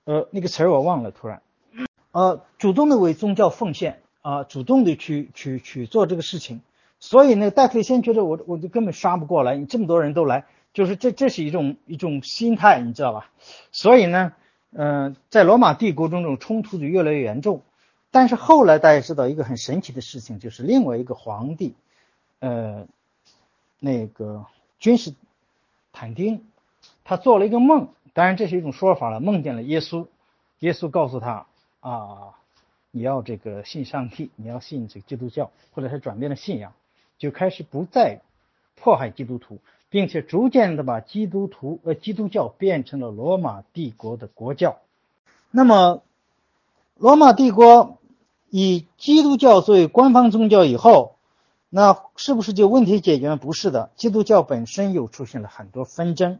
[0.05, 1.43] 呃那个词儿我忘了，突然。
[2.11, 6.61] 呃，主动的为宗教奉献啊，主动的去去去做这个事情，
[6.99, 13.31] 所以呢，戴克里先觉得我我就根本杀不过来，你这么多人都来，就是这这是一种一种心态，你知道吧？
[13.71, 14.33] 所以呢，
[14.71, 17.61] 嗯，在罗马帝国中这种冲突就越来越严重。
[18.11, 21.75] 但是后来大家知道一个很神奇的事情，就是另外一个皇帝，
[22.39, 22.87] 呃，
[23.79, 24.45] 那个
[24.79, 25.13] 君士
[25.93, 26.43] 坦丁，
[27.03, 30.07] 他做了一个梦，当然这是一种说法了，梦见了耶稣，
[30.59, 31.45] 耶稣告诉他。
[31.81, 32.35] 啊，
[32.91, 36.73] 你要这个信上帝，你要信这个基督教，或者是转变了信仰，
[37.17, 38.21] 就开始不再
[38.75, 44.79] 迫害基督徒，并且逐渐的把基督徒呃基督教变成了罗马帝国的国教。
[45.51, 46.01] 那么，
[46.97, 47.97] 罗马帝国
[48.49, 51.15] 以基督教作为官方宗教以后，
[51.69, 53.37] 那是不是就问题解决了？
[53.37, 56.39] 不是的，基督教本身又出现了很多纷争，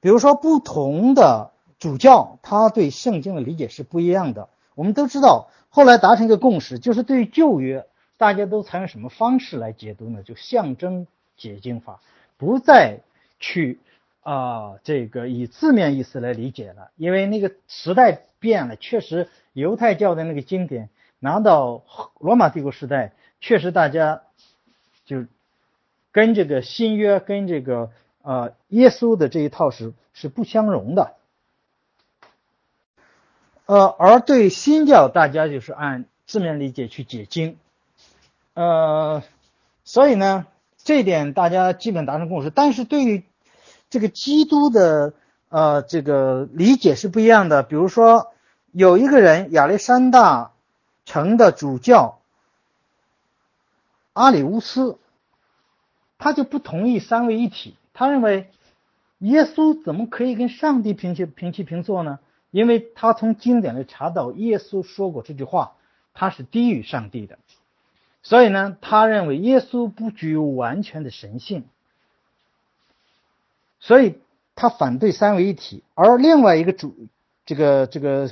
[0.00, 1.50] 比如说不同的。
[1.78, 4.48] 主教他对圣经的理解是不一样的。
[4.76, 7.86] 我们都知道，后来达成一个共识，就是对于旧约，
[8.18, 10.22] 大家都采用什么方式来解读呢？
[10.22, 12.00] 就象征解经法，
[12.36, 13.00] 不再
[13.40, 13.80] 去
[14.22, 18.76] 啊这个以字面意思来理解了，因为那个时代变了。
[18.76, 21.82] 确实，犹太教的那个经典拿到
[22.20, 24.22] 罗马帝国时代，确实大家
[25.04, 25.24] 就
[26.12, 27.90] 跟这个新约跟这个
[28.22, 31.15] 呃耶稣的这一套是是不相容的。
[33.66, 37.56] 呃，而对新教，大家就是按字面理解去解经，
[38.54, 39.24] 呃，
[39.84, 40.46] 所以呢，
[40.78, 42.50] 这一点大家基本达成共识。
[42.50, 43.24] 但是对于
[43.90, 45.14] 这个基督的
[45.48, 47.64] 呃这个理解是不一样的。
[47.64, 48.32] 比如说，
[48.70, 50.52] 有一个人亚历山大
[51.04, 52.20] 城的主教
[54.12, 54.96] 阿里乌斯，
[56.18, 58.48] 他就不同意三位一体，他认为
[59.18, 62.20] 耶稣怎么可以跟上帝平起平起平坐呢？
[62.50, 65.74] 因为他从经典里查到耶稣说过这句话，
[66.14, 67.38] 他是低于上帝的，
[68.22, 71.64] 所以呢，他认为耶稣不具有完全的神性，
[73.80, 74.18] 所以
[74.54, 75.84] 他反对三位一体。
[75.94, 76.94] 而另外一个主，
[77.44, 78.30] 这个这个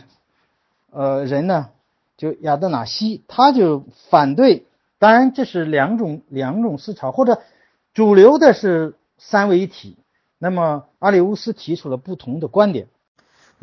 [0.91, 1.71] 呃人呢，
[2.17, 4.67] 就亚德纳西，他就反对。
[4.99, 7.43] 当然，这是两种两种思潮，或者
[7.93, 9.99] 主流的是三位一体。
[10.39, 12.89] 那么阿里乌斯提出了不同的观点。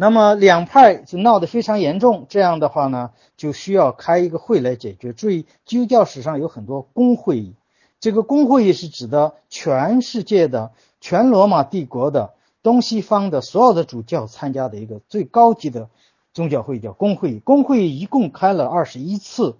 [0.02, 5.14] 那么两派就闹得非常严重，这样的话呢，就需要开一个会来解决。
[5.14, 7.54] 注意，基督教史上有很多公会议，
[8.00, 12.32] 这个公会议是指的全世界的、全罗马帝国的
[12.64, 15.88] 东西方的所有的主教参加的一个最高级的
[16.34, 17.40] 宗教会议，叫公会议。
[17.40, 19.56] 公会议一共开了二十一次。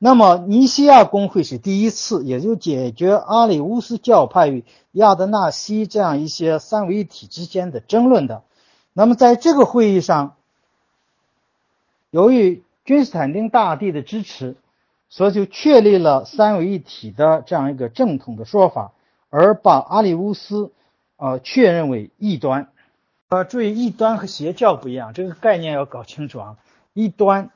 [0.00, 8.42] 那么尼西亚公会是第一次，也就解决阿里乌斯教派与亚德纳西这样一些三位一体之间的争论的。
[8.98, 10.34] 那么在这个会议上，
[12.10, 14.56] 由于君士坦丁大帝的支持，
[15.08, 18.90] 所以就确立了三位一体的这样一个正统的说法，
[19.30, 20.72] 而把阿里乌斯，
[21.16, 22.72] 呃，确认为异端。
[23.28, 26.56] 呃，注意异端和邪教不一样，这个概念要搞清楚啊。
[26.92, 27.50] 异端，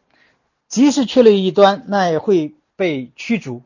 [0.69, 3.63] 即使确立异端，那也会被驱逐，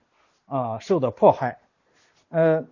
[0.46, 1.58] 啊，受到迫害。
[2.30, 2.64] 呃，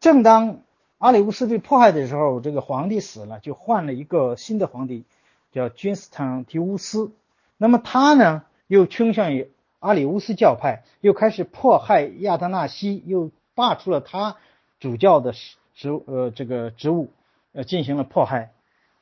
[0.00, 0.62] 正当。
[1.00, 5.04] 阿里乌斯被迫害的时候，这个皇帝死了，就换了一个新的皇帝，
[5.50, 7.10] 叫君士坦提乌斯。
[7.56, 14.36] 那么他呢，又倾向于阿里乌斯教派，又开始迫害亚特纳西，又罢黜了他
[14.78, 15.32] 主教的
[15.74, 17.10] 职呃这个职务，
[17.54, 18.52] 呃进行了迫害，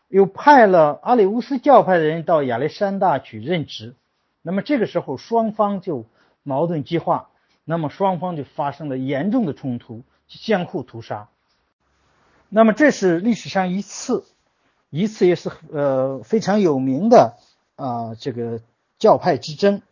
[0.06, 3.96] 又派了阿里乌斯教派的人到亚历山大去任职。
[4.40, 6.04] 那么这个时候，双方就
[6.44, 7.30] 矛盾激化，
[7.64, 11.28] 那么双方就发生了严重的冲突，相互屠杀。
[12.48, 14.24] 那么这是历史上一次，
[14.90, 17.36] 一次也是呃非常有名的
[17.76, 18.60] 啊这个
[18.98, 19.82] 教派之争，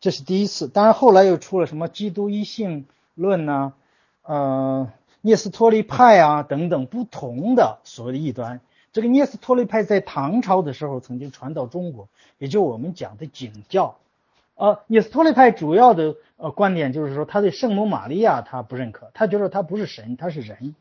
[0.00, 0.68] 这是第一次。
[0.68, 3.74] 当然后来又出了什么基督一性论呢？
[4.22, 8.60] 呃，聂斯托利派啊等等不同的所谓的异端。
[8.92, 13.98] 这个聂斯托利派在唐朝的时候曾经传到中国，也就我们讲的景教。
[14.54, 20.74] 呃，聂斯托利派主要的呃观点就是说，他对圣母玛利亚他不认可，他觉得他不是神，他是人，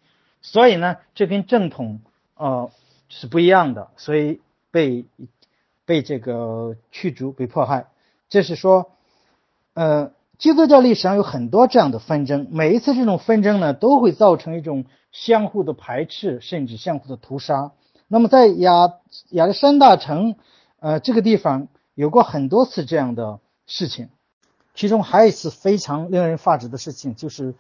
[0.52, 2.02] 所以呢，这跟正统
[2.36, 2.70] 呃
[3.10, 5.06] 是不一样的，所以被
[5.86, 7.88] 被这个驱逐、被迫害。
[8.30, 8.92] 这是说，
[9.74, 17.72] 呃，基督教历史上有很多这样的纷争，每一次这种纷争呢，都会造成一种相互的排斥，甚至相互的屠杀。
[18.08, 18.94] 那么在亚
[19.30, 20.36] 亚历山大城，
[20.80, 23.40] 呃，这个地方有过很多次这样的。
[23.68, 24.10] 事情，
[24.76, 27.56] 其中还有一次非常令人发指的事情，就是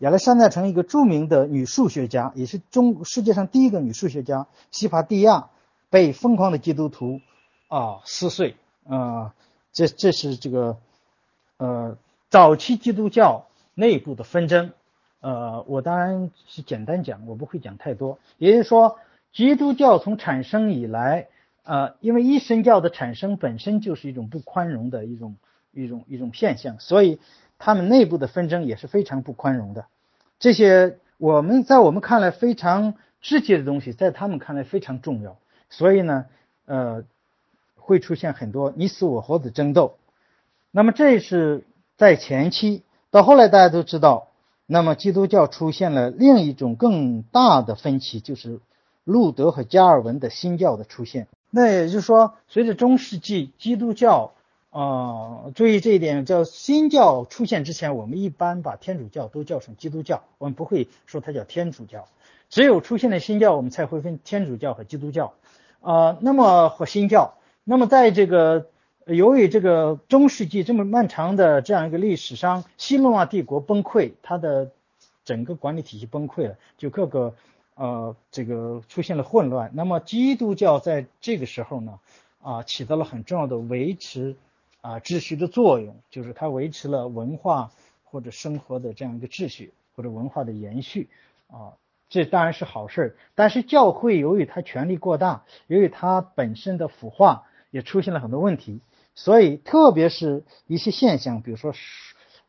[0.00, 5.50] 亚历山大城一个著名的女数学家，也是中世界上第一个女数学家西帕蒂亚，
[5.90, 7.20] 被疯狂的基督徒
[7.68, 8.56] 啊撕碎
[8.88, 9.34] 啊，
[9.74, 10.78] 这这是这个
[11.58, 11.98] 呃
[12.30, 14.72] 早期基督教内部的纷争，
[15.20, 18.18] 呃，我当然是简单讲，我不会讲太多。
[18.38, 18.98] 也就是说，
[19.34, 21.28] 基督教从产生以来，
[21.62, 25.36] 呃，因为一神教的产生本身就是一种不宽容的一种。
[25.72, 27.20] 一种一种现象，所以
[27.60, 29.84] 他们内部的纷争也是非常不宽容的。
[30.38, 35.36] 这些我们在我们看来非常直接的东西，在他们看来非常重要。
[35.68, 36.24] 所以呢，
[36.64, 37.04] 呃，
[37.76, 39.98] 会出现很多你死我活的争斗。
[40.70, 41.62] 那么这是
[41.98, 44.28] 在前期，到后来大家都知道，
[44.64, 48.58] 那么基督教出现了另一种更大的分歧，就是
[49.04, 51.28] 路德和加尔文的新教的出现。
[51.50, 54.32] 那也就是说，随着中世纪基督教。
[54.70, 62.06] 啊，注意这一点，叫新教出现之前，我们一般把天主教都叫成基督教，我们不会说它叫天主教。
[62.48, 65.34] 只有出现了新教，我们才会分天主教和基督教。
[65.80, 68.68] 啊，那么和新教，那么在这个
[69.06, 74.70] 由于这个中世纪这么漫长的这样一个历史上，西罗马帝国崩溃，它的
[75.24, 77.34] 整个管理体系崩溃了，就各个
[77.74, 79.72] 呃这个出现了混乱。
[79.74, 81.98] 那么基督教在这个时候呢，
[82.40, 84.36] 啊起到了很重要的维持。
[84.82, 87.70] 啊，秩序的作用就是它维持了文化
[88.04, 91.10] 或者生活的这样一个秩序或者文化的延续
[91.48, 91.74] 啊，
[92.08, 93.16] 这当然是好事。
[93.34, 98.80] 但是教会由于它权力过大，由于它本身的腐化也出现了很多问题，
[99.14, 101.74] 所以特别是一些现象，比如说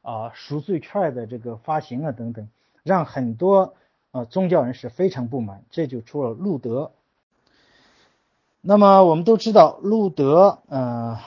[0.01, 2.47] 啊赎罪券的这个发行啊等等，
[2.83, 3.73] 让很多
[4.11, 6.91] 呃宗教人士非常不满，这就出了路德。
[8.61, 11.19] 那么我们都知道路德呃。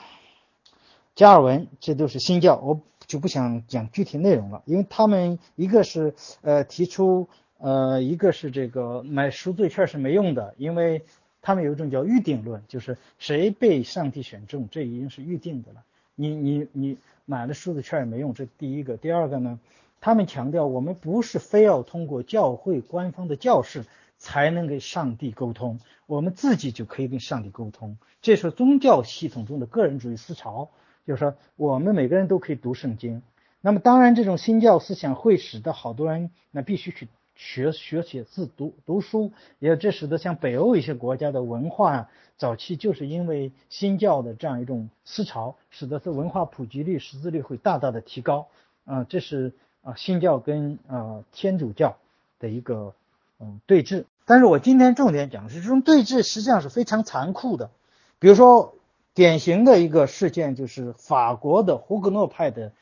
[1.14, 11.04] 加尔文，这都是新教，我就不想讲具体内容了，因为他们一个是呃提出呃一个是这个买赎罪券是没用的，因为
[11.40, 15.84] 他们有一种叫预定论，就是谁被上帝选中，这已经是预定的了。
[16.16, 18.96] 你你你买了赎罪券也没用，这第一个。
[18.96, 19.60] 第二个呢，
[20.00, 23.84] 他们强调我们不是非要通过教会官方的教士
[24.18, 27.98] 才能跟上帝沟通，我们自己就可以跟上帝沟通。
[28.20, 30.70] 这是宗教系统中的个人主义思潮。
[31.06, 33.22] 就是说，我们每个人都可以读圣经。
[33.60, 48.48] 那么，当然，这种新教思想会使得好多人那必须去学学写字、读读书，也这使得像北欧一些国家的文化早期就是因为新教的这样一种思潮，使得这文化普及率、识字率会大大的提高。
[48.84, 51.96] 啊，这是啊新教跟啊天主教
[52.38, 52.94] 的一个
[53.40, 54.04] 嗯对峙。
[54.26, 57.70] 但是我今天重点讲的是，这种对峙实际上是非常残酷的。
[58.18, 58.74] 比如说。
[59.14, 62.72] 典型的一个事件就是法国的胡格诺派的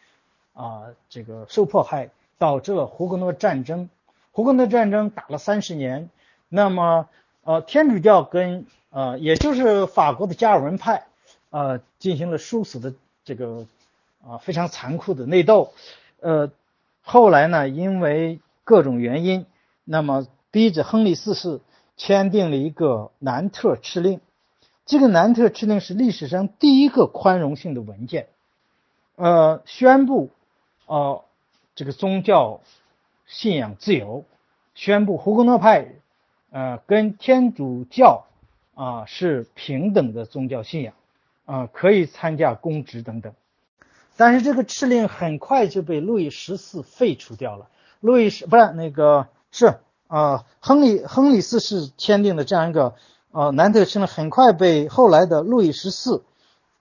[0.55, 3.91] 啊这个受迫害，导致了胡格诺战争。
[4.31, 6.09] 胡格诺战争打了三十年，
[6.49, 7.07] 那么
[7.45, 11.05] 呃天主教跟呃也就是法国的加尔文派
[11.51, 13.67] 呃进行了殊死的这个
[14.27, 15.75] 啊非常残酷的内斗。
[16.21, 16.51] 呃
[17.03, 19.45] 后来呢因为各种原因，
[19.85, 21.61] 那么逼着亨利四世
[21.99, 24.21] 签订了一个南特敕令。
[24.93, 28.29] 这个南特敕令是历史上第一个宽容性的文件，
[29.17, 30.29] 呃，宣布，
[30.85, 31.25] 呃，
[31.75, 32.61] 这个宗教
[33.25, 34.27] 信仰自由，
[34.75, 35.95] 宣布胡格诺派，
[36.51, 38.27] 呃，跟天主教
[38.75, 40.93] 啊是平等的宗教信仰，
[41.47, 43.33] 啊，可以参加公职等等。
[44.19, 47.71] 但是这个敕令很快就被路易十四废除掉了。
[48.01, 52.95] 路易十不是那个是啊，亨利亨利四世签订的这样一个。
[53.33, 56.23] 呃，南特敕令很快被后来的路易十四，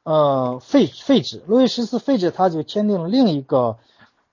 [0.04, 1.42] 呃废废止。
[1.48, 3.78] 路易十四废止，他就签订了另一个，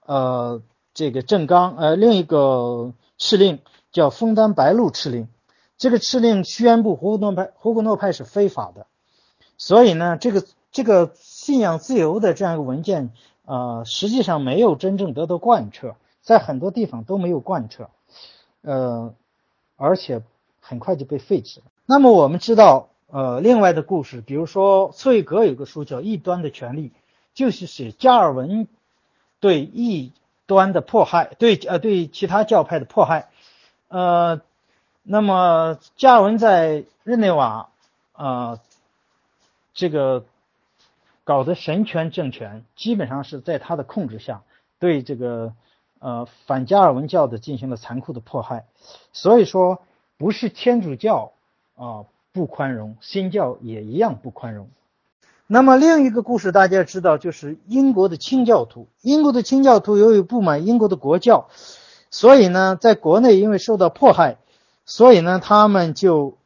[0.04, 0.60] 呃，
[0.94, 3.60] 这个正纲，呃，另一个敕令
[3.92, 5.28] 叫枫丹白露敕令。
[5.76, 8.86] 这个敕令宣布胡格诺派，胡格诺派是非法的。
[9.56, 13.12] 所以呢，这个这个信仰自由的这样一个文件，
[13.44, 17.90] 呃，实际上没有真正得到贯彻，在很多地方都没有贯彻。
[18.62, 19.14] 呃，
[19.76, 20.22] 而且
[20.60, 21.66] 很快就被废止了。
[21.90, 26.90] 那么我们知道，呃，另外的故事，比如说茨威格有个书叫《异端的权利》，
[27.32, 28.68] 就是写加尔文
[29.40, 30.12] 对异
[30.44, 33.30] 端的迫害，对呃对其他教派的迫害。
[33.88, 34.42] 呃，
[35.02, 37.70] 那么加尔文在日内瓦，
[38.12, 38.60] 呃，
[39.72, 40.26] 这个
[41.24, 44.42] 搞的神权政权，基本上是在他的控制下，
[44.78, 45.54] 对这个
[46.00, 48.66] 呃反加尔文教的进行了残酷的迫害。
[49.14, 49.80] 所以说，
[50.18, 51.32] 不是天主教
[51.78, 54.68] 啊不宽容，新教也一样不宽容。
[55.46, 58.86] 那么另一个故事大家知道，就是英国的清教徒。
[59.00, 61.48] 英国的清教徒由于不满英国的国教。
[62.10, 64.38] 所以呢，在国内因为受到迫害，
[64.86, 66.38] 所以呢，他们就，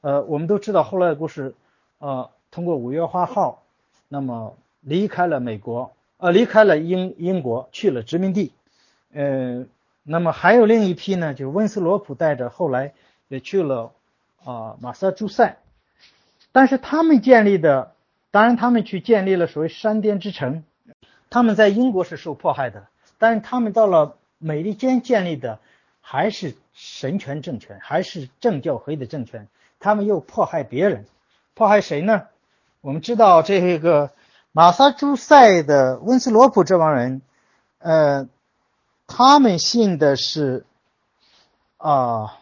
[0.00, 1.54] 呃，我们都知道后来的故事，
[1.98, 3.62] 呃，通过五月花号，
[4.08, 8.52] 那么离开了美国，呃，离开了英英国，去了殖民地，
[9.12, 9.66] 呃，
[10.02, 12.94] 那么还有另一批呢，就是温斯罗普带着，后来
[13.28, 13.92] 也去了
[14.44, 15.58] 啊马萨诸塞，
[16.52, 17.94] 但是他们建立的，
[18.30, 20.64] 当然他们去建立了所谓山巅之城，
[21.30, 22.88] 他们在英国是受迫害的，
[23.18, 24.16] 但是他们到了。
[24.44, 25.60] 美利坚建立的
[26.00, 29.46] 还是神权政权，还是政教合一的政权。
[29.78, 31.06] 他们又迫害别人，
[31.54, 32.24] 迫害谁呢？
[32.80, 34.10] 我们知道这个
[34.50, 37.22] 马萨诸塞的温斯罗普这帮人，
[37.78, 38.28] 呃，
[39.06, 40.66] 他们信的是
[41.76, 42.40] 啊，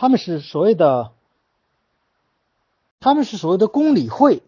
[0.00, 1.12] 他们是所谓的，
[3.00, 4.42] 他们是所谓的公理会。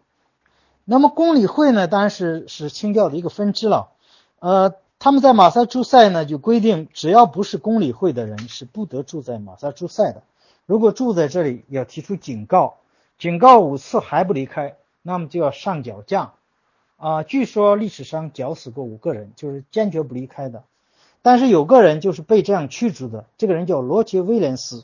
[0.83, 3.91] 那么公理会呢，当然是是清教的一个分支了。
[4.39, 10.23] 呃，他们在马萨诸塞呢，就规定，只要不是公理会的人，是不得住在马萨诸塞的。
[10.65, 12.77] 如果住在这里，要提出警告，
[13.19, 16.33] 警告五次还不离开，那么就要上绞架。
[16.97, 20.63] 啊，据说历史上绞死过五个人，就是坚决不离开的。
[21.21, 24.83] 但是有个人就是被这样驱逐的，这个人叫罗杰威廉斯。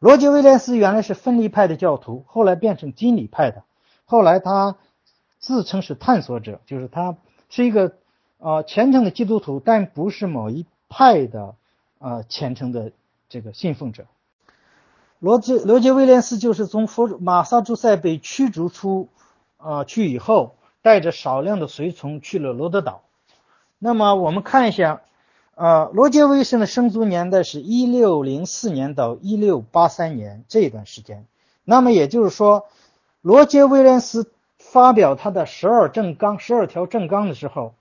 [0.00, 3.62] 罗杰威廉斯原来是分离派的教徒，后来变成金理派的，
[4.04, 4.76] 后来他。
[5.42, 7.16] 自称是探索者，就是他
[7.48, 7.94] 是一个
[8.36, 11.54] 呃虔诚的基督徒，但不是某一派的
[11.98, 12.92] 呃虔诚的
[13.30, 14.04] 这个信奉者。
[15.18, 19.08] 罗杰罗杰威廉斯就是从佛马萨诸塞被驱逐出
[19.56, 23.00] 呃去以后，带着少量的随从去了罗德岛。
[23.78, 25.00] 那么我们看一下，
[25.60, 31.26] 呃罗杰威森的生卒年代是一六零四年到一六八三年这段时间。
[31.64, 32.66] 那么也就是说，
[33.20, 34.30] 罗杰威廉斯。
[34.62, 37.74] 发表他的十二正纲、十二条正纲的时候，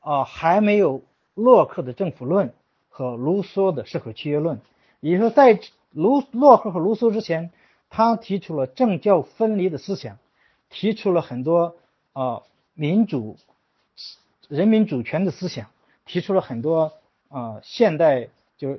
[0.00, 1.02] 啊，还没有
[1.34, 2.52] 洛克的政府论
[2.88, 4.58] 和卢梭的社会契约论。
[4.98, 5.60] 也就是说，在
[5.92, 7.52] 卢洛克和卢梭之前，
[7.90, 10.16] 他提出了政教分离的思想，
[10.70, 11.76] 提出了很多
[12.14, 12.42] 啊
[12.74, 13.36] 民主、
[14.48, 15.66] 人民主权的思想，
[16.06, 16.94] 提出了很多
[17.32, 18.78] 啊现代就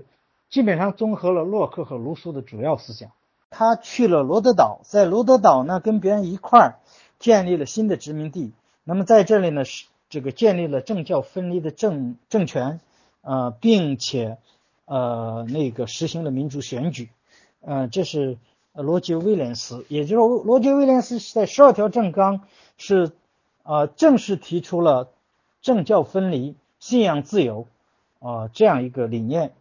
[0.49, 3.11] 基本上综合了洛克和卢梭的主要思想。
[3.49, 6.75] 他去了罗德岛，在罗德岛呢，跟别人一块儿。
[7.19, 8.51] 建立了新的殖民地，
[8.83, 12.81] 那么在这里呢，是这个建立了政教分离的政政权，
[13.21, 14.37] 呃，并且
[14.83, 17.07] 呃那个实行了民主选举，
[17.61, 18.37] 呃，这是
[18.73, 22.41] 罗杰威廉斯，也就是罗杰威廉斯在十二条政纲
[22.77, 23.13] 是
[23.63, 25.07] 呃正式提出了
[25.61, 27.67] 政教分离、信仰自由
[28.23, 29.51] 啊这样一个理念，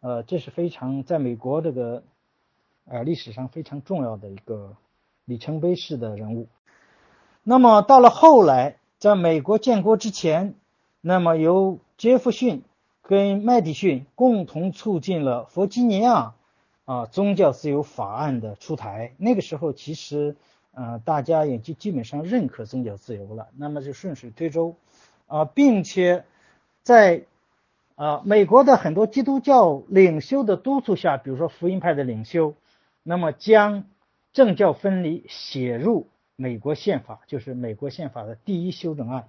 [0.00, 2.02] 呃，这是非常在美国这个
[2.86, 4.74] 呃历史上非常重要的一个
[5.26, 6.48] 里程碑式的人物。
[7.42, 10.54] 那么到了后来，在美国建国之前，
[11.02, 12.62] 那么由杰弗逊
[13.02, 16.34] 跟麦迪逊共同促进了弗吉尼亚
[16.86, 19.12] 啊宗教自由法案的出台。
[19.18, 20.36] 那个时候，其实
[20.72, 23.48] 呃大家也就基本上认可宗教自由了。
[23.58, 24.76] 那么就顺水推舟
[25.26, 26.24] 啊，并且
[26.82, 27.24] 在
[28.00, 32.54] 啊美国的很多基督教领袖的督促下，比如说福音派的领袖，
[33.02, 33.84] 那么将
[34.32, 36.06] 政教分离写入。
[36.34, 39.28] 美国宪法就是美国宪法的第一修正案，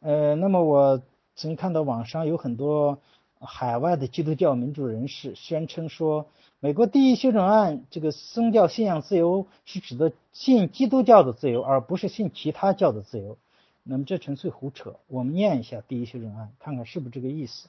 [0.00, 1.02] 呃，那么我
[1.36, 3.00] 曾看到网上有很多
[3.38, 6.26] 海外的基督教民主人士宣称说，
[6.60, 13.36] 美国第一修正案这个宗教信仰自由是指的信基督教的自由，而不是信其他教的自由。
[13.82, 14.96] 那么这纯粹胡扯。
[15.08, 17.68] 我们念一下第一修正案，看看是不是这个意思。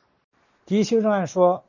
[0.65, 1.63] 第一修正案说。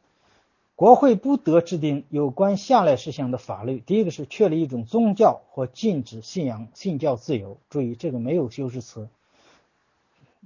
[0.79, 7.57] 国会不得制定有关下列事项的法律：第一个是确立一种宗教或禁止信仰信教自由。
[7.71, 9.09] 注意，这个没有修饰词，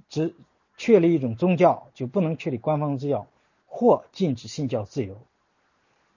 [0.07, 0.33] 只
[0.77, 3.27] 确立一种宗教就不能确立官方宗教
[3.67, 5.17] 或禁止信教自由。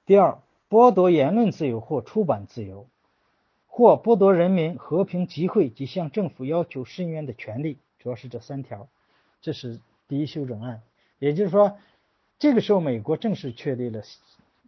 [0.07, 0.39] 第二，
[0.71, 2.87] 剥夺言论自由或出版自由，
[3.67, 7.79] 或剥夺人民和平集会及向政府要求申冤的权利。
[7.99, 8.87] 主要是这三条，
[9.43, 10.83] 这是第一修正案。
[11.19, 11.79] 也就是说，
[12.39, 14.03] 这个时候美国正式确立了，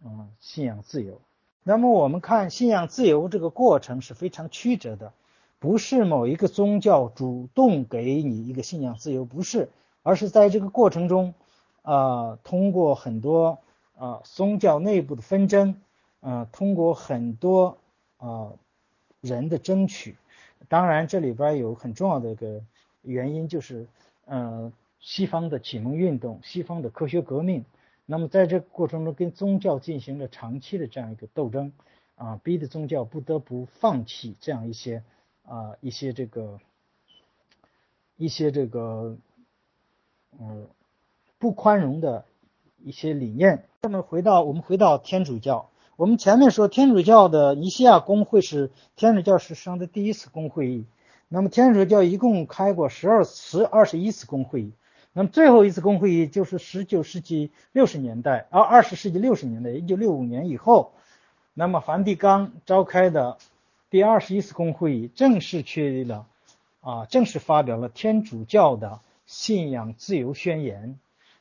[0.05, 1.21] 嗯，信仰自由。
[1.63, 5.13] 那么我们看信仰自由这个过程是非常曲折的，
[5.59, 9.69] 不是某一个宗教主动给你一个信仰自由，不是，
[10.03, 11.35] 而是在这个过程中，
[11.83, 13.59] 啊，通过很多
[13.97, 15.81] 啊宗教内部的纷争，
[16.21, 17.79] 啊，通过很多
[18.19, 18.53] 啊
[19.21, 20.17] 人的争取。
[20.69, 22.63] 当然，这里边有很重要的一个
[23.03, 23.87] 原因，就是，
[24.27, 24.73] 嗯，
[25.07, 27.65] 西方的启蒙运动，西方的科学革命，
[28.07, 31.73] 那么在这个过程中，跟宗教进行了长期的这样一个斗争，
[32.17, 35.05] 啊，逼得宗教不得不放弃这样一些，
[35.45, 36.59] 啊，一些这个，
[38.17, 39.17] 一些这个，
[40.41, 40.67] 嗯，
[41.39, 42.25] 不宽容的
[42.83, 43.65] 一些理念。
[43.83, 45.71] 那么回到我们回到天主教。
[45.95, 50.85] 我们前面说天主教的尼西亚公会是天主教史上的第一次公会议，
[51.29, 54.73] 那么天主教一共开过十二十二十一次公会议，
[55.19, 60.93] 那么最后一次公会议就是十九世纪六十年代，啊二十世纪六十年代，一九六五年以后，
[61.55, 63.39] 那么梵蒂冈召开的
[63.89, 66.27] 第二十一次公会议正式确立了，
[66.83, 70.99] 啊，正式发表了天主教的信仰自由宣言，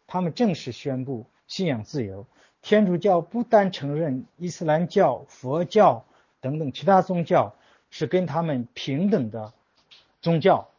[0.07, 2.25] 他们正式宣布信仰自由。
[2.61, 6.05] 天主教不但承认伊斯兰教、佛教
[6.39, 7.53] 等等其他宗教
[7.89, 9.51] 是跟他们平等的
[10.21, 10.69] 宗教，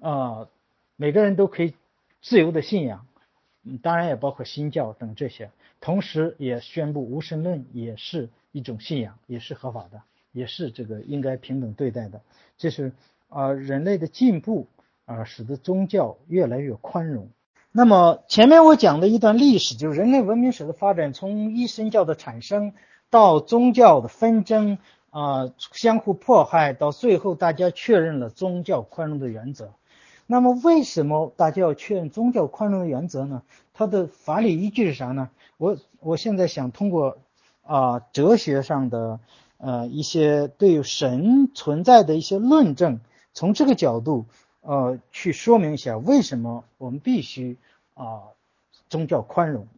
[0.00, 0.46] 啊，
[0.94, 1.74] 每个人都可以
[2.28, 3.06] 自由的信仰，
[3.62, 10.02] 嗯，当然也包括新教等这些，同时也宣布无神论也是一种信仰，也是合法的，
[10.32, 12.20] 也是这个应该平等对待的。
[12.58, 12.92] 这是
[13.28, 14.66] 啊，人类的进步
[15.04, 17.28] 啊，使得宗教越来越宽容。
[17.70, 22.72] 那么前面我讲的一段历史，就是人类文明史的发展，从一神教的产生
[23.08, 24.78] 到宗教的纷争
[25.10, 29.74] 啊，相互迫害，到最后大家确认了宗教宽容的原则。
[30.26, 33.42] 那么为什么大家要确认宗教宽容的原则呢？
[33.74, 35.30] 它的法理依据是啥呢？
[35.56, 37.18] 我我现在想通过
[37.62, 39.20] 啊哲学上的
[39.58, 43.00] 呃一些对神存在的一些论证，
[43.32, 44.26] 从这个角度。
[44.68, 47.56] 呃，去说明一下为什么我们必须
[47.94, 48.34] 啊
[48.88, 49.68] 宗教宽容。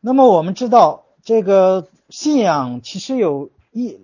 [0.00, 4.00] 那么我们知道，这个信仰其实有一，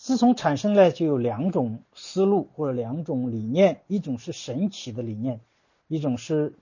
[0.00, 5.40] 自从产生来就有两种思路或者两种理念，一种是神奇的理念，
[5.88, 6.54] 一种是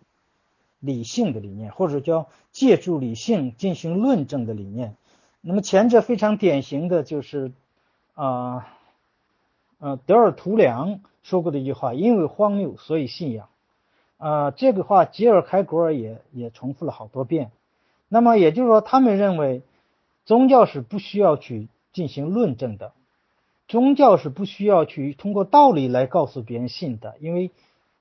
[0.81, 4.97] 理性的理念，或者叫借助理性进行论证的理念。
[5.43, 7.53] 那么前者非常典型的就是
[8.15, 8.73] 啊。
[9.79, 13.51] 呃，德尔图良说过的一句话：“因为荒谬，所以信仰。”
[14.17, 17.51] 啊，这个话吉尔开古尔也也重复了好多遍。
[18.09, 19.61] 那么也就是说，他们认为
[20.25, 22.95] 宗教是不需要去进行论证的，
[23.69, 27.51] 宗教是不需要去通过道理来告诉别人信的，因为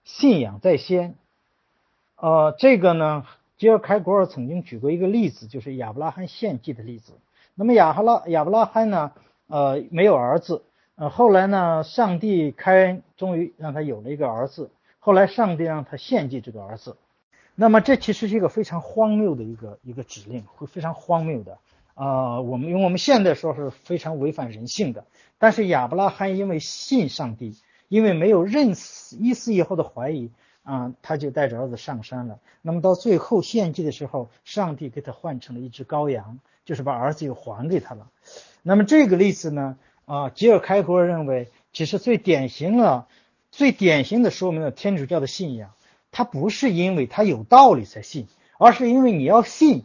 [0.04, 1.16] 信仰在先。
[2.18, 3.26] 呃，这个呢，
[3.58, 7.14] 吉尔开古尔曾经举过一个例子，就是亚伯拉罕献祭的例子。
[7.56, 9.12] 那么亚哈拉亚伯拉罕呢，
[9.48, 10.64] 呃，没有儿子。
[10.96, 14.72] 呃，后来呢，上帝开恩，终于让他有了一个儿子。
[15.00, 16.96] 后来上帝让他献祭这个儿子，
[17.54, 21.58] 那么这其实是一个非常荒谬的一个一个指令，会非常荒谬的
[21.96, 22.40] 啊。
[22.42, 25.06] 我们用我们现在说是非常违反人性的。
[25.38, 27.58] 但是亚伯拉罕因为信上帝，
[27.88, 30.32] 因为没有任一丝一毫的怀疑
[30.64, 32.40] 啊，他就带着儿子上山了。
[32.62, 38.08] 那么到最后献祭的时候，上帝给他换成了一只羔羊，就是把儿子又还给他了。
[38.64, 39.78] 那么这个例子呢？
[40.06, 43.08] 啊，吉尔开国认为，其实最典型的、
[43.52, 45.72] 最典型的说明了天主教的信仰，
[46.12, 48.28] 他不是因为他有道理才信，
[48.60, 49.84] 而是因为你要信，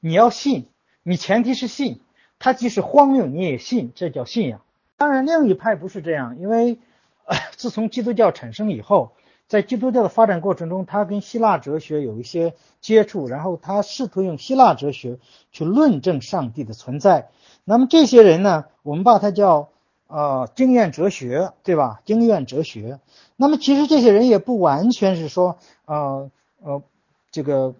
[0.00, 0.66] 你要信，
[1.04, 2.00] 你前提是信，
[2.38, 4.60] 他即使荒谬你也信，这叫信仰。
[5.04, 6.78] 当然，另一派不是这样，因为
[7.56, 9.12] 自从基督教产生以后，
[9.46, 15.18] 在基督教的发展过程中，他跟希腊哲学有一些接触，然后他试图用希腊哲学
[15.52, 17.28] 去论证上帝的存在。
[17.64, 19.68] 那么这些人呢，我们把它叫
[20.06, 22.00] 呃经验哲学，对吧？
[22.06, 22.98] 经验哲学。
[23.36, 26.30] 那么其实这些人也不完全是说呃
[26.62, 26.82] 呃
[27.30, 27.74] 这个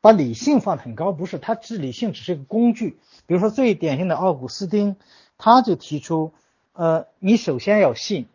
[0.00, 3.00] 把理性放得很高，不是，他只理性只是一个工具。
[3.26, 4.94] 比如说最典型的奥古斯丁，
[5.38, 6.32] 他就提出，
[6.72, 8.26] 呃，你首先要信，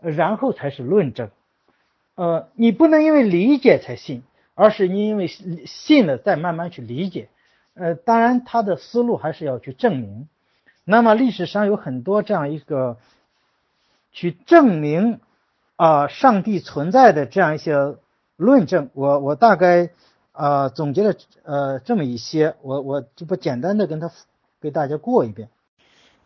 [0.00, 1.30] 然后才是论证。
[2.14, 4.22] 呃，你不能因为理解才信，
[4.54, 7.28] 而是你因为信了再慢慢去理解。
[7.74, 10.28] 呃，当然他的思路还是要去证明。
[10.84, 12.96] 那么历史上有很多这样一个
[14.12, 15.20] 去证明
[15.76, 17.96] 啊上帝存在的这样一些
[18.36, 19.90] 论证，我我大概
[20.32, 24.10] 啊总结了呃这么一些，我我就不简单的跟他
[24.60, 25.48] 给大家过一遍。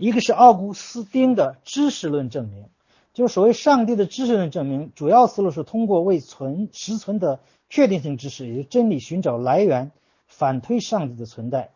[0.01, 2.65] 一个是奥古斯丁的知识论证明，
[3.13, 7.39] 就所谓上帝的知识论证明，主要思路是通过为存实存的
[7.69, 9.93] 确定性知识，也就是真理寻找来源，
[10.27, 11.69] 反推上帝的存在。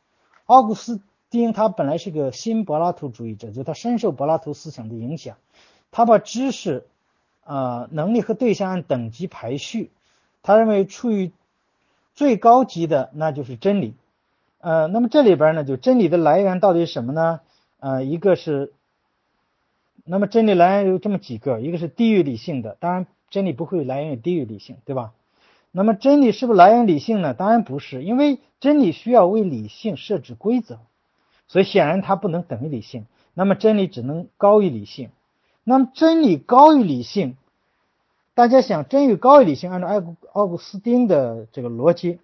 [0.46, 5.36] 奥古斯丁他本来是个新柏拉图主义者，就他深受柏拉图思想的影响，
[5.90, 6.86] 他把知识，
[7.44, 9.90] 呃，能力和对象按等级排序，
[10.42, 11.30] 他认为处于
[12.14, 13.92] 最高级的那就是真理，
[14.60, 17.40] 呃，那么这里边呢，就真理的来源到底是什么呢？
[17.84, 18.72] 呃，一个是。
[20.06, 25.12] 那么真理来源有这么几个，一个是低于理性的，当然真理不会来源于低于理性，对吧？
[25.70, 27.34] 那么真理是不是来源于理性呢？
[27.34, 30.78] 当然不是，因为真理需要为理性设置规则，
[31.46, 33.04] 所以显然它不能等于理性。
[33.34, 35.10] 那么真理只能高于理性。
[35.62, 37.36] 那么真理高于理性，
[38.34, 42.18] 大家想真理高于理性，按照爱古奥古斯丁的这个逻辑，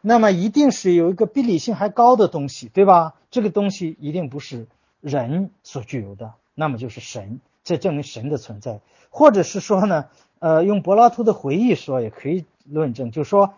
[0.00, 3.14] 那么一定是有一个比理性还高的东西，对吧？
[3.30, 4.66] 这个东西一定不是
[5.04, 6.32] 人所具有的。
[6.54, 8.80] 那么就是神，这证明神的存在，
[9.10, 13.54] 或者是说呢，呃，用柏拉图的回忆说也可以论证，就是说，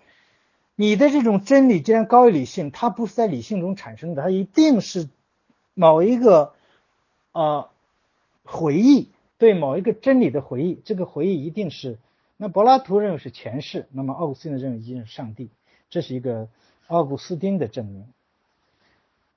[0.74, 5.10] 你的这种真理既然高于理性，它不是在理性中产生的，它一定是
[5.74, 6.54] 某一个
[7.32, 7.68] 呃
[8.44, 11.98] 回忆对某一个真理的回忆，这个回忆一定是
[12.38, 15.50] 那柏拉图认为是前世，那么奥古斯丁认为一定是上帝，
[15.90, 16.48] 这是一个
[16.86, 18.06] 奥古斯丁的证明，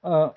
[0.02, 0.34] 呃。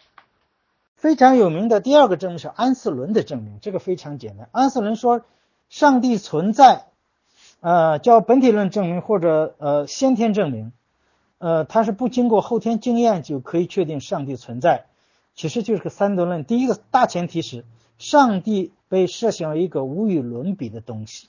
[1.03, 4.49] 非常有名的第二个证明是安瑟伦的证明，这个非常简单。
[4.53, 5.23] 安瑟伦说，
[5.69, 6.87] 上帝存在，
[7.59, 10.73] 呃，叫本体论证明或者呃先天证明，
[11.39, 14.85] 呃，它是不经过后天经验就可以确定上帝存在，
[15.35, 16.45] 其实就是个三德论。
[16.45, 17.65] 第一个大前提是
[17.99, 21.27] 上帝被设想为一个无与伦比的东西，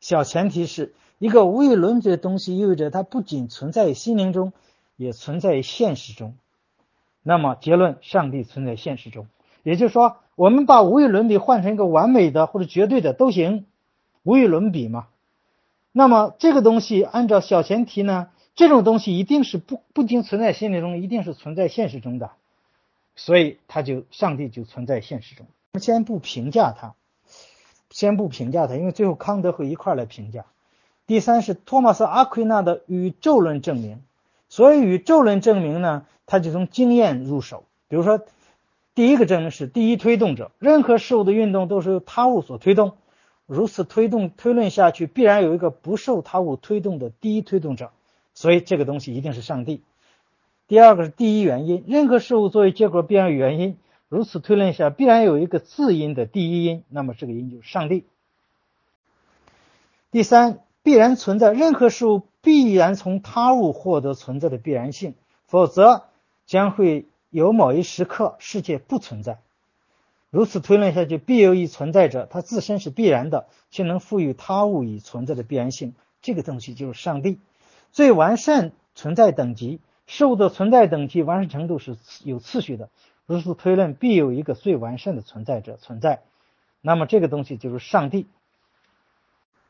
[0.00, 4.54] 小前提是一个无与伦比的东西意味着它不仅存在于心灵中，
[4.96, 6.34] 也存在于现实中。
[7.28, 9.26] 那么结论，上帝存在现实中，
[9.64, 13.66] 也就是说，我们把无与伦比换成一个完美的或者绝对的都行，
[14.22, 15.08] 无与伦比嘛。
[15.90, 22.30] 那么这个东西按照小前提呢，这种东西一定是不不仅存在心理中，一定是存在现实中的，
[23.16, 25.46] 所以他就上帝就存在现实中。
[25.72, 26.94] 我们先不评价他，
[27.90, 30.44] 先不评价他，因为最后康德会一块来评价。
[31.08, 34.00] 第三是托马斯阿奎那的宇宙论证明，
[34.48, 36.06] 所以宇宙论证明呢。
[36.26, 38.20] 他就从经验入手，比如说，
[38.96, 42.96] 第一个证明是第一推动者，任何事物的运动都是由他物所推动，
[43.46, 47.92] 如此推动推论下去，必然有一个不受他物推动的第一推动者，
[48.34, 49.82] 所以这个东西一定是上帝。
[50.66, 58.04] 第二个是第一原因，任何事物作为结果必然有原因，如此推论下必然有一个自因的第一因，那么这个因就是上帝。
[60.10, 65.14] 第三，必然存在，任何事物必然从他物获得存在的必然性，
[65.46, 66.02] 否则。
[66.46, 69.40] 将会有某一时刻世界不存在，
[70.30, 75.94] 如此推论下去，必有一存在者，它自身是必然的，却能赋予他物以存在的必然性。
[76.22, 77.40] 这个东西就是上帝。
[77.90, 82.90] 最完善存在等级，事物的存在等级完善程度是有次序的。
[83.26, 86.22] 如此推论，必有一个最完善的存在者存在。
[86.80, 88.26] 那么这个东西就是上帝。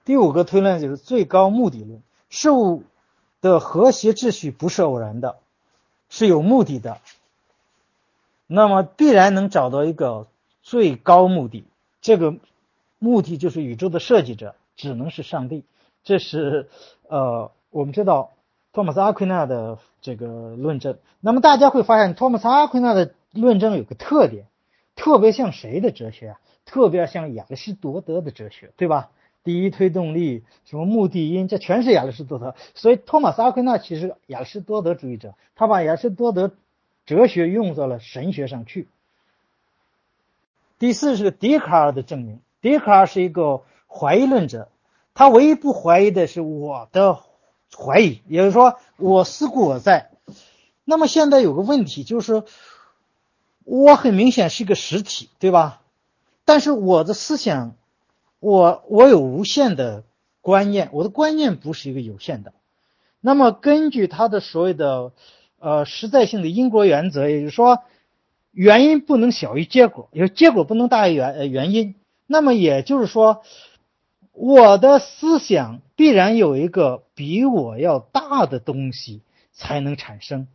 [0.04, 2.84] 第五个推论就是最高目的论，事物
[3.40, 5.38] 的和谐秩序不是偶然的。
[6.08, 6.98] 是有目的的，
[8.46, 10.26] 那么必然能找到一个
[10.62, 11.64] 最高目的。
[12.00, 12.36] 这个
[12.98, 15.64] 目的就是宇宙的设计者，只能是上帝。
[16.04, 16.68] 这是
[17.08, 18.30] 呃，我们知道
[18.72, 20.98] 托马斯阿奎那的这个论证。
[21.20, 24.46] 那么大家会发现，托马斯阿奎那的论证有个特点，
[24.94, 26.40] 特别像谁的哲学啊？
[26.64, 29.10] 特别像亚里士多德的哲学，对吧？
[29.46, 32.56] 第一推动力，什么目的因，这全是亚里士多德。
[32.74, 36.50] 所以托马斯阿奎那其实亚里士多德主义者，他把亚里士多德
[37.04, 38.88] 哲学用到了神学上去。
[40.80, 44.68] 第四是笛卡尔的证明，笛卡尔是一个怀疑论者，
[45.14, 47.20] 他唯一不怀疑的是我的
[47.72, 50.10] 怀疑，也就是说我思故我在。
[50.84, 52.42] 那么现在有个问题就是，
[53.62, 55.82] 我很明显是一个实体，对吧？
[56.44, 57.76] 但是我的思想。
[58.46, 60.04] 我我有无限的
[60.40, 62.52] 观念，我的观念不是一个有限的。
[63.20, 65.10] 那么根据他的所谓的
[65.58, 67.82] 呃实在性的因果原则，也就是说，
[68.52, 71.96] 原因不能小于结果，也结果不能大于原原因。
[72.28, 73.42] 那么也就是说，
[74.30, 79.22] 我的思想必然有一个比我要大的东西
[79.54, 80.46] 才能产生，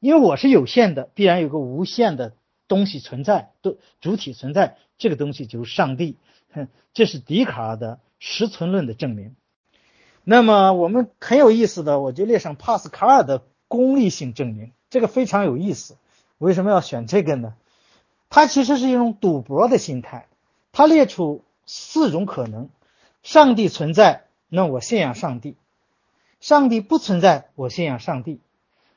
[0.00, 2.32] 因为我是有限的，必然有个无限的
[2.66, 6.16] 东西存在，都主体存在，这个东西就是上帝。
[6.92, 9.34] 这是笛卡尔的实存论的证明。
[10.24, 15.96] 那么我们很有意思的，我就列上帕斯卡尔的功利性证明，这个非常有意思。
[16.38, 17.54] 为什么要选这个呢？
[18.28, 20.26] 它其实是一种赌博的心态。
[20.72, 22.68] 他列出四种可能：
[23.22, 25.54] 上帝存在，那我信仰上帝；
[26.40, 28.38] 上帝不存在，我信仰上帝；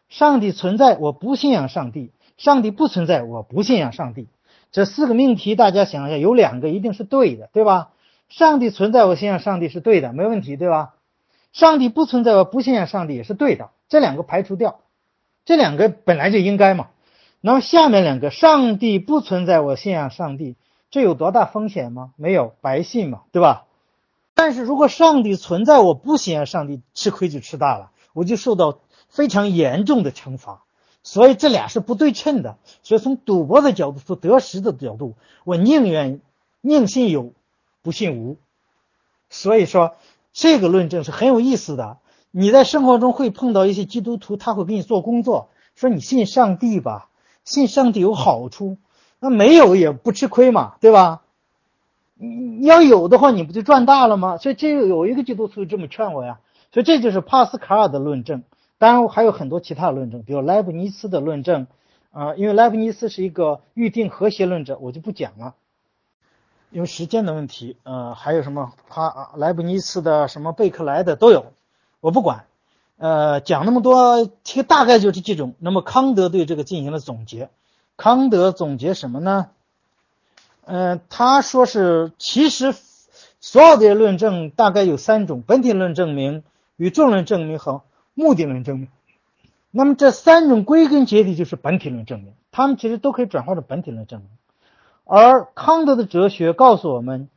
[0.08, 4.28] 上帝存在，我不信仰上帝；上帝不存在，我不信仰上帝。
[4.74, 7.91] 这四个命题，大家想一下，有两个一定是对的，对吧？
[8.28, 10.95] 上帝存在，我信仰上帝是对的，没问题，对吧？
[11.51, 14.80] 上帝不存在，我不信仰上帝也是对的，这两个排除掉，
[15.45, 16.88] 这两个本来就应该嘛。
[17.39, 20.55] 那么下面两个，上帝不存在，我信仰上帝，
[20.89, 22.11] 这有多大风险吗？
[22.15, 23.65] 没有，白信嘛，对吧？
[24.34, 30.63] 但是如果上帝存在，我不信仰上帝，吃亏就吃大了，我就受到非常严重的惩罚。
[31.04, 32.58] 所以这俩是不对称的。
[32.82, 36.22] 所以从赌博的角度，从得失的角度，我宁愿
[36.62, 37.34] 宁信有，
[37.84, 38.38] 不信无。
[39.30, 39.95] 所以说。
[40.36, 41.99] 这个论证是很有意思的。
[42.32, 47.08] 你在生活中会碰到一些基督徒，他会给你做工作，说你信上帝吧，
[47.45, 48.78] 信上帝有好处，
[49.20, 51.22] 那没有也不吃亏嘛，对吧？
[52.16, 54.38] 你要有的话，你不就赚大了吗？
[54.38, 56.39] 所以这有一个基督徒这么劝我呀。
[56.72, 58.41] 所以这就是帕斯卡尔的论证。
[58.84, 61.67] 当然还有很多其他的论证，比如莱布尼茨的论证
[62.11, 65.55] 啊，因为莱布尼茨是一个预定和谐论者，我就不讲了。
[66.69, 71.53] 因为时间的问题，呃，还有什么帕莱布尼茨的什么贝克莱的都有，
[72.01, 72.43] 我不管，
[72.97, 75.53] 呃，讲那么多，其实大概就是这种。
[75.59, 77.49] 那么康德对这个进行了总结，
[77.95, 79.51] 康德总结什么呢？
[80.65, 82.75] 嗯，他说是其实
[83.39, 86.43] 所有的论证大概有三种：本体论证明、
[86.75, 87.84] 与众论证明和
[88.14, 88.88] 目的论证明。
[89.72, 94.30] 那么这三种归根结底就是本体论证明，他们其实都可以转化成本体论证明。
[95.05, 97.28] 而康德的哲学告诉我们，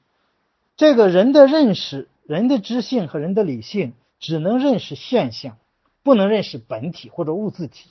[0.76, 5.56] 这个人的认识、人的知性和人的理性只能认识现象，
[6.02, 7.90] 不能认识本体或者物自体。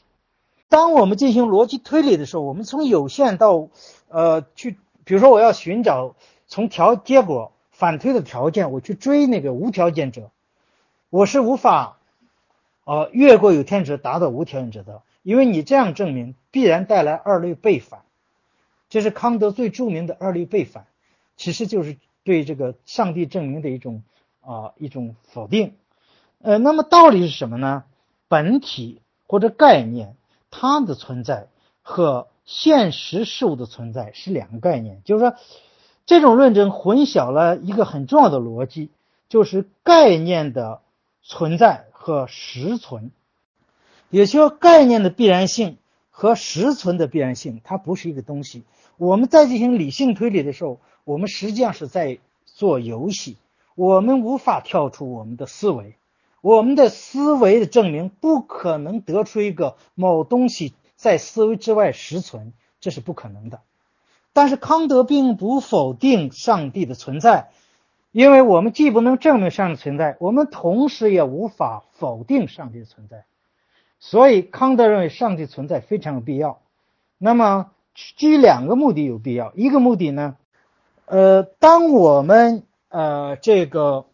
[0.70, 3.70] 当我们进行逻辑推理的时候，我们从有限到
[4.10, 6.16] 呃去，比如说我要寻找
[6.48, 10.32] 从条结果反推的条件，我去追那个无条件者，
[11.10, 11.95] 我是无法
[12.86, 18.04] 呃越过有条件者达到无条件者的，因为你这样证明必然带来二律背反。
[18.88, 20.86] 这是康德最著名的二律背反，
[21.36, 24.04] 其实就是对这个上帝证明的一种
[24.40, 25.74] 啊一种否定。
[26.42, 27.84] 呃，那么道理是什么呢？
[28.28, 30.16] 本体或者概念
[30.52, 31.48] 它的存在
[31.82, 35.02] 和现实事物的存在是两个概念。
[35.04, 35.36] 就是说，
[36.06, 38.92] 这种论证混淆了一个很重要的逻辑，
[39.28, 40.82] 就是概念的
[41.24, 43.10] 存在和实存，
[44.12, 45.80] 也就说概念的必然性
[46.12, 48.62] 和实存的必然性，它不是一个东西。
[48.98, 53.38] 我们在进行理性推理的时候，我们实际上是在做游戏。
[53.74, 55.96] 我们无法跳出我们的思维，
[56.42, 63.62] 我们的思维的证明不可能得出一个某东西在思维之外实存，这是不可能的。
[64.32, 67.50] 但是康德并不否定上帝的存在，
[68.16, 73.26] 因为我们既不能证明上帝存在，我们同时也无法否定上帝的存在。
[74.00, 76.62] 所以康德认为上帝存在非常有必要。
[77.18, 77.72] 那么。
[78.18, 80.36] 基于两个目的有必要，一个目的呢，
[81.06, 84.06] 呃，当我们呃这个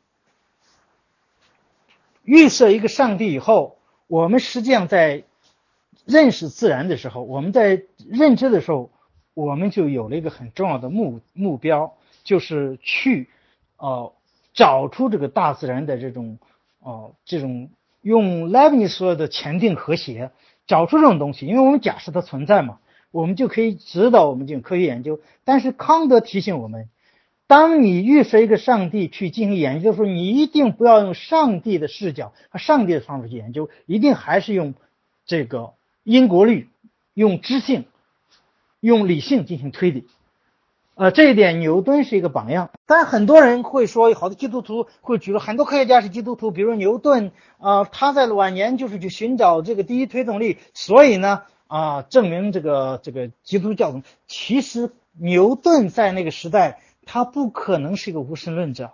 [2.24, 5.24] 预设一个上帝以后，我们实际上在
[6.06, 8.92] 认识自然的时候，我们在认知的时候，
[9.34, 13.30] 我们就有了一个很重要的目目标，就是去
[13.82, 14.14] 呃
[14.54, 16.40] 找出这个大自然的这种
[16.80, 17.70] 哦这种
[18.02, 20.32] 用莱布尼说的前定和谐，
[20.66, 22.78] 找出这种东西，因为我们假设它存在嘛。
[23.12, 26.88] 我们就可以指导我们进行科学研究，但是康德提醒我们，
[27.46, 34.76] 当你预设一个上帝去进行研究的时候，你一定不要用上帝的视角和上帝的方法去研究，一定还是用
[35.26, 35.74] 这个
[36.06, 36.70] 因果律、
[37.14, 37.84] 用知性、
[38.80, 40.08] 用理性进行推理。
[41.02, 42.70] 呃，这一点牛顿是一个榜样。
[42.86, 51.42] 但很多人会说，好多基督徒会举了很多科学家是基督徒，比如牛顿啊，他在晚年就是去寻找这个第一推动力，所以呢。
[51.66, 58.92] 啊，证明这个这个基督教其实牛顿在那个时代，他不可能是一个无神论者。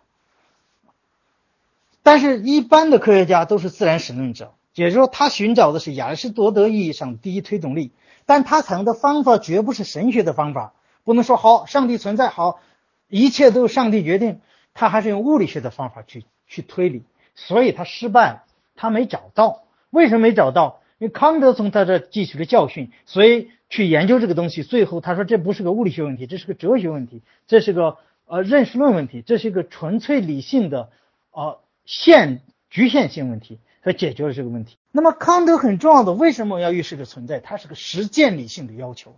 [2.03, 7.91] 但是，一般的科学家都是自然神论者，也就是说，他寻找的是亚里士多德意义上第一推动力，
[8.27, 10.73] 但他采用的方法绝不是神学的方法，
[11.07, 12.59] 不能说好上帝存在，好
[13.07, 14.41] 一切都是上帝决定，
[14.73, 17.03] 他还是用物理学的方法去去推理，
[17.33, 18.43] 所以他失败，
[18.75, 20.81] 他没找到，为什么没找到？
[20.97, 24.63] 因为康德从他这汲取了教训，所以去研究这个东西。
[24.63, 27.95] 最后他说，这不是个物理学问题，这是个哲学问题，这是个
[28.25, 30.89] 呃认识论问题，这是一个纯粹理性的
[31.31, 34.75] 呃限局限性问题，他解决了这个问题。
[34.91, 37.39] 那么康德很重要的，为什么要预示个存在？
[37.39, 39.15] 它是个实践理性的要求。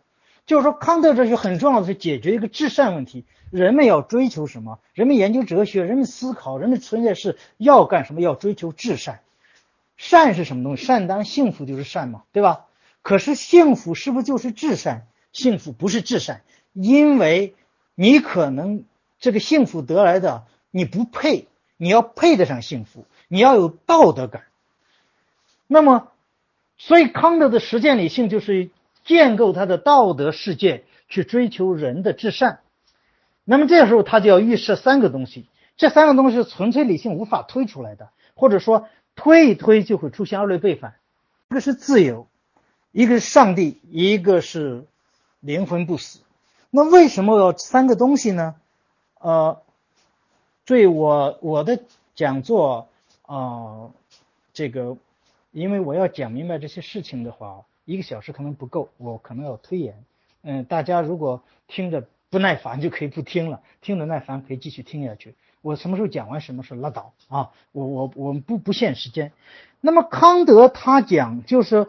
[0.49, 3.23] 就是说，康德哲学很重要的是解决一个至善问题。
[3.51, 4.79] 人们要追求什么？
[4.95, 8.21] 人们研究哲学，人们思考，人们存在是要干什么？
[8.21, 9.19] 要追求至善。
[9.95, 10.85] 善是什么东西？
[10.85, 12.65] 善当幸福就是善嘛，对吧？
[13.03, 15.05] 可是幸福是不是就是至善？
[15.33, 16.41] 幸福不是至善，
[16.73, 17.53] 因为
[17.93, 18.85] 你可能
[19.19, 21.45] 这个幸福得来的你不配，
[21.77, 24.45] 你要配得上幸福，你要有道德感。
[25.67, 26.07] 那么，
[26.79, 28.71] 所以康德的实践理性就是
[29.05, 32.59] 建构他的道德世界，去追求人的至善。
[33.43, 35.47] 那么这时候他就要预设三个东西，
[35.77, 40.95] 这三个东西是纯粹理性无法推出来的，或者说推一推就会出现二类背反。
[41.49, 42.27] 一个是自由，
[42.91, 44.85] 一个是上帝，一个是
[45.39, 46.19] 灵魂不死。
[46.69, 48.55] 那为什么要三个东西呢？
[49.19, 49.61] 呃，
[50.65, 51.81] 对我我的
[52.15, 52.87] 讲座
[53.23, 53.89] 啊，
[54.53, 54.97] 这个。
[55.51, 59.95] 因为我要讲明白这些事情的话，一个小时可能不够，我可能要推延。
[60.43, 65.33] 嗯，大家如果听着不耐烦，就可以不听了；听着耐烦，可以继续听下去。
[65.63, 67.49] 我什么时候讲完，什么时候拉倒啊！
[67.71, 69.31] 我我我们不不限时间。
[69.81, 71.87] 那么康德他讲，就是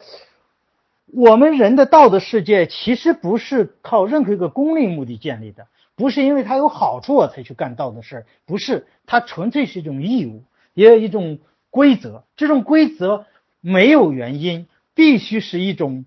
[1.05, 12.25] 我们人的道德世界其实不是靠任何一个功利目的建立的，不是因为它有好处我才去干道德事儿，不是，它纯粹是一种义务，也有一种规则。
[12.37, 13.27] 这种规则。
[13.63, 14.67] 没有原因，
[15.01, 16.05] 必须是一种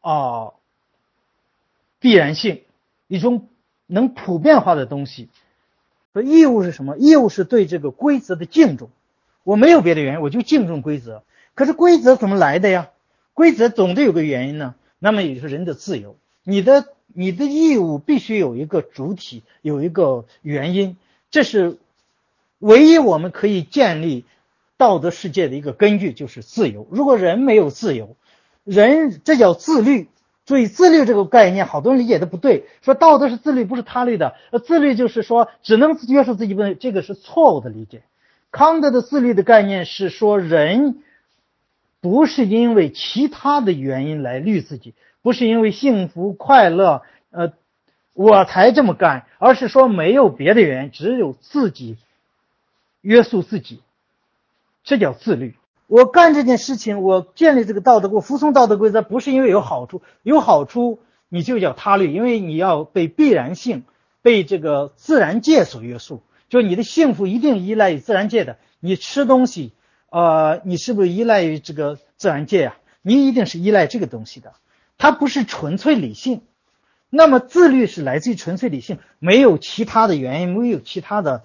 [0.00, 0.54] 啊
[2.00, 2.62] 必然性，
[3.06, 3.48] 一种
[3.86, 5.28] 能普遍化的东西。
[6.12, 6.96] 所以义务是什么？
[6.98, 8.90] 义务是对这个规则的敬重。
[9.44, 11.22] 我没有别的原因，我就敬重规则。
[11.54, 12.90] 可是规则怎么来的呀？
[13.32, 14.74] 规则总得有个原因呢。
[14.98, 16.16] 那么也就是人的自由。
[16.42, 20.96] 你的你的义务必须有一个主体，有一个原因。
[21.30, 21.78] 这是
[22.58, 24.24] 唯一我们可以建立。
[24.78, 26.88] 道德世界的一个根据就是自由。
[26.90, 28.16] 如果人没有自由，
[28.64, 30.08] 人这叫自律。
[30.44, 34.34] 注意自律这个概念，好多人理解的不对，说道德是自律，不是他律的。
[34.64, 38.02] 自律就是说只能约束自己，不能，这个是错误的理解。
[38.50, 41.00] 康德的自律的概念是说，人
[42.00, 47.52] 不是因为其他的原因来律自己，不是因为幸福快乐，呃，
[48.12, 51.96] 我才这么干，而是说没有别的原因，只有自己
[53.00, 53.80] 约束自己。
[54.82, 55.54] 这叫自律。
[55.92, 63.84] 我干这件事情，我建立这个道德，我服从道德规则，不是因为有好处，有好处你就叫他律，因为你要被必然性、
[64.22, 66.22] 被这个自然界所约束。
[66.48, 68.56] 就你的幸福一定依赖于自然界的。
[68.80, 69.74] 你吃东西，
[70.08, 72.76] 呃，你是不是依赖于这个自然界呀？
[73.02, 74.54] 你一定是依赖这个东西的。
[74.96, 76.40] 它不是纯粹理性。
[77.10, 81.42] 那么自律是来自于纯粹理性，没有其他的原因，没有其他的。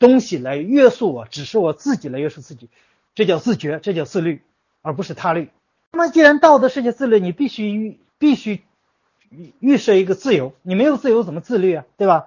[0.00, 2.68] 东西来约束我，只是我自己来约束自己，
[3.16, 4.42] 这叫自觉，这叫自律，
[4.82, 5.48] 而不是他律。
[5.90, 8.60] 那么，既然道德世界自律，你必须必须
[9.58, 11.84] 预设一个自由，你没有自由怎么自律啊？
[11.96, 12.26] 对吧？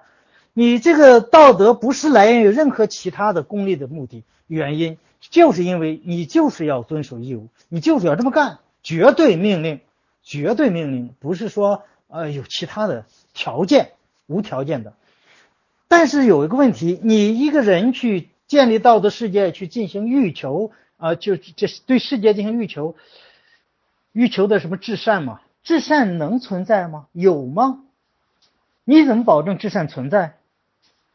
[0.54, 9.80] 你这个道德不是来源于任何其他的功利的目的原因，就是因为你就是要遵守义务，你就是要这么干，绝对命令，
[10.24, 13.92] 绝对命令，不是说呃有其他的条件，
[14.26, 14.94] 无条件的。
[15.88, 22.96] 但是有一个问题，你一个人去建立道德世界，去进行欲求啊，就这对世界进行欲求，
[24.12, 25.40] 欲求的什么至善嘛？
[25.64, 27.06] 至善能存在吗？
[27.14, 27.84] 有吗？
[28.84, 30.34] 你怎么保证至善存在？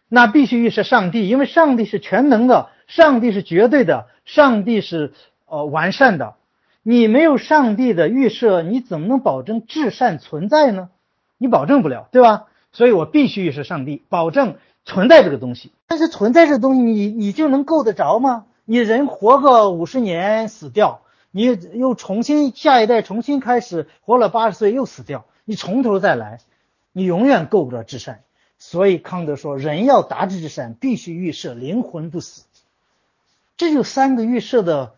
[0.09, 5.13] 那必须预设上帝，因为上帝是全能的，上帝是绝对的，上帝是
[5.47, 6.37] 呃完善的。
[6.85, 10.89] 你没有上帝的预设，你怎么能保证至善存在呢？
[11.37, 12.47] 你保证不了，对吧？
[12.71, 15.73] 所以我必须预设上帝，保证存在这个东西。
[15.95, 18.47] 但是存在这东西，你你就能够得着吗？
[18.65, 26.41] 你人活个五十年死掉，你又重新下一代重新开始活了八十岁又死掉，你从头再来，
[26.91, 28.25] 你永远够不着至善。
[28.59, 32.43] 所以康德说，人要达至至善，必须预设灵魂不死。
[33.57, 34.97] 这就三个预设的，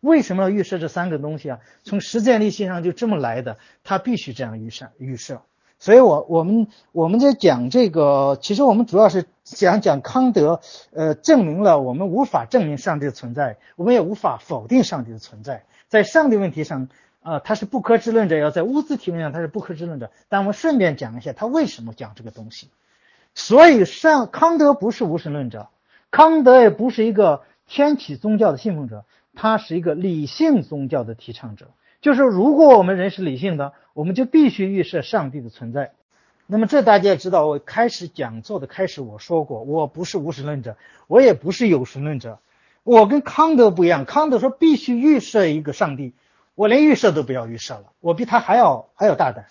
[0.00, 1.60] 为什么要预设这三个东西啊？
[1.84, 5.42] 从实践力性上就这么来的，他必须这样预设预设。
[5.80, 10.60] 所以，我我们我们在讲这个，其实我们主要是讲讲康德，
[10.92, 15.64] 呃，证明了我们无法证明上帝的存在，我们也无法否定上帝的存在。
[15.86, 16.88] 在上帝问题上，
[17.22, 20.10] 啊，他是不可知论者；要在物质题目上，他是不可知论者。
[20.28, 22.68] 但我们顺便讲一下他为什么讲这个东西。
[23.34, 25.68] 所以，上康德不是无神论者，
[26.10, 29.04] 康德也不是一个天启宗教的信奉者，
[29.36, 31.68] 他是一个理性宗教的提倡者。
[32.00, 35.92] 就是如果我们人是理性的，我们就必须预设上帝的存在。
[36.46, 40.76] 那么这大家也知道，我开始讲座的开始我说过，我不是无神论者，
[41.06, 42.38] 我也不是有神论者。
[42.84, 46.14] 我跟康德不一样，康德说必须预设一个上帝，
[46.54, 49.46] 我连预设都不要预设了，我比他还要还要大胆。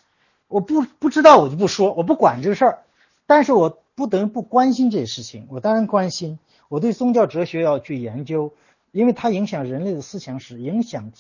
[0.48, 2.80] 我不不知道我就不说，我不管这个事儿。
[3.28, 6.40] 但是我不等于不关心这些事情，我当然关心。
[6.70, 8.54] 我对宗教哲学要去研究，
[8.92, 11.12] 因为它影响人类的思想史，影响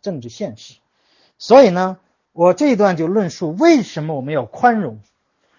[0.00, 0.74] 政治现实。
[1.38, 1.98] 所以呢，
[2.32, 5.00] 我这一段就论述为什么我们要宽容，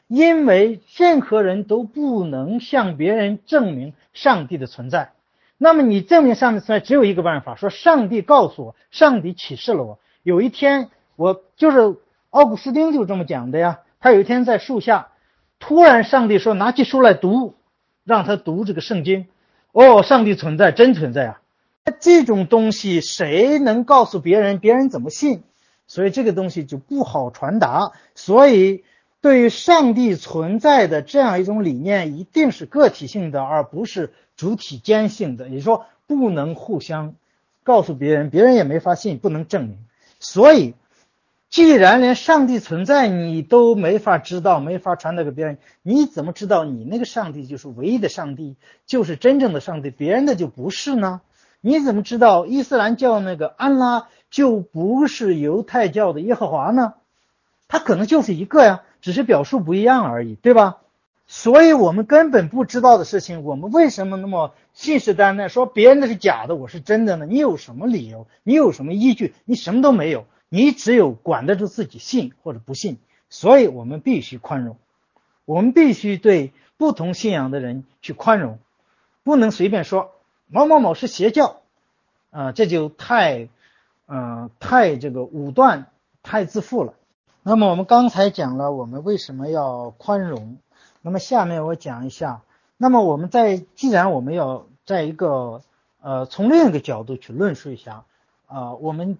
[0.07, 5.11] 因为任何人都不能向别人证明上帝的存在。
[5.57, 9.99] 那么你证明上帝存在只有一个办法，说上帝告诉我，上帝启示了我。
[10.23, 11.97] 有一天，我就是
[12.29, 13.79] 奥古斯丁就这么讲的呀。
[13.99, 15.09] 他有一天在树下。
[15.59, 17.53] 突然，上帝说：“拿起书来读，
[18.05, 19.27] 让他读这个圣经。”
[19.73, 21.41] 哦，上帝存在，真存在啊！
[21.99, 24.59] 这种东西谁能告诉别人？
[24.59, 25.43] 别人怎么信？
[25.87, 27.91] 所以这个东西就不好传达。
[28.15, 28.83] 所以，
[29.21, 35.49] 对于上帝存在的这样一种理念，一定是个体性的，而不是主体间性的。
[35.49, 37.15] 也就是说，不能互相
[37.63, 39.77] 告诉别人，别人也没法信，不能证明。
[40.19, 40.73] 所以。
[41.51, 48.55] 既然连上帝存在你都没法知道，没法传达给别人，你怎么知道你那个上帝就是唯一的上帝，
[48.85, 51.21] 就是真正的上帝，别人的就不是呢？
[51.61, 56.93] 你怎么知道伊斯兰教那个安拉就不是犹太教的耶和华呢？
[57.67, 60.77] 他可能就是一个呀，只是表述不一样而已，对吧？
[61.27, 67.27] 所以我们根本不知道的事情，我们为什么那么信誓旦旦说别人的是假的，我是真的呢？
[67.27, 68.25] 你有什么理由？
[68.43, 69.35] 你有什么依据？
[69.45, 70.25] 你什么都没有。
[70.51, 72.97] 你只有管得住自己信或者不信，
[73.29, 74.77] 所以我们必须宽容，
[75.45, 78.57] 我们必须对不同信仰的人去宽容，
[79.23, 80.09] 不能随便说
[80.49, 81.61] 某某某是邪教，
[82.31, 83.47] 啊，这就太，
[84.07, 85.87] 嗯，太这个武断，
[86.21, 86.93] 太自负了。
[87.43, 90.57] 那么我们刚才讲了我们为什么要宽容，
[91.01, 92.41] 那么下面我讲一下，
[92.75, 95.61] 那么我们在既然我们要在一个
[96.01, 98.03] 呃从另一个角度去论述一下，
[98.47, 99.17] 啊，我们。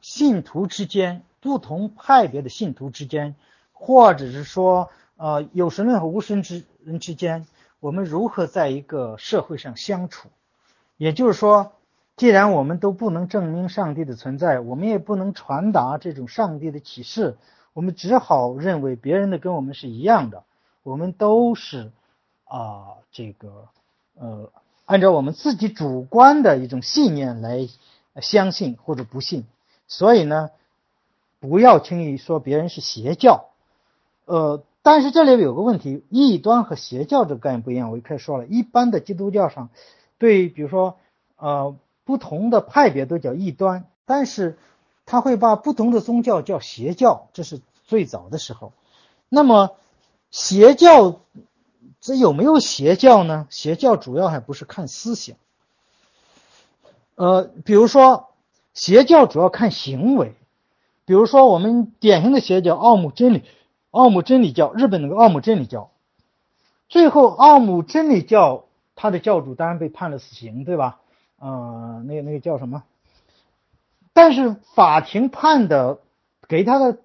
[0.00, 3.34] 信徒之间，不同派别的信徒之间，
[3.72, 7.48] 或者是说，呃，有神论和无神之人之间，
[7.80, 10.28] 我们如何在一个社会上相处？
[10.98, 11.72] 也就是说，
[12.16, 17.38] 既然我们都不能证明上帝的存在，我们也不能传达这种上帝的启示，
[17.72, 20.42] 我们只好认为别人的跟我们是一样的，
[20.82, 21.92] 我们都是
[22.44, 23.68] 啊，这个
[24.18, 24.50] 呃，
[24.84, 27.68] 按照我们自己主观的一种信念来
[28.20, 29.46] 相信或者不信。
[29.86, 30.50] 所以呢，
[31.38, 33.46] 不要轻易说别人是邪教，
[34.24, 37.92] 呃，但是这里有个问题，异端和邪教这个概念不一样。
[37.92, 39.70] 我一开始说了一般的基督教上，
[40.18, 40.98] 对，比如说，
[41.36, 44.58] 呃，不同的派别都叫异端，但是
[45.06, 48.72] 他会把不同的宗教叫邪教，这是最早的时候。
[49.28, 49.76] 那么
[50.30, 51.20] 邪教
[52.00, 53.46] 这有没有邪教呢？
[53.50, 55.36] 邪教主要还不是看思想，
[57.14, 58.24] 呃，比如说。
[58.74, 60.36] 邪教主要看行为，
[61.04, 63.42] 比如说我们典型的邪教奥姆真理，
[63.90, 65.90] 奥姆真理教，日本那个奥姆真理教，
[66.88, 68.66] 最后奥姆真理教
[68.98, 71.00] 他的教主当然被判了死刑，对吧？
[71.38, 72.82] 呃，那个那个叫什么？
[74.12, 76.00] 但是法庭判的
[76.48, 76.98] 给他的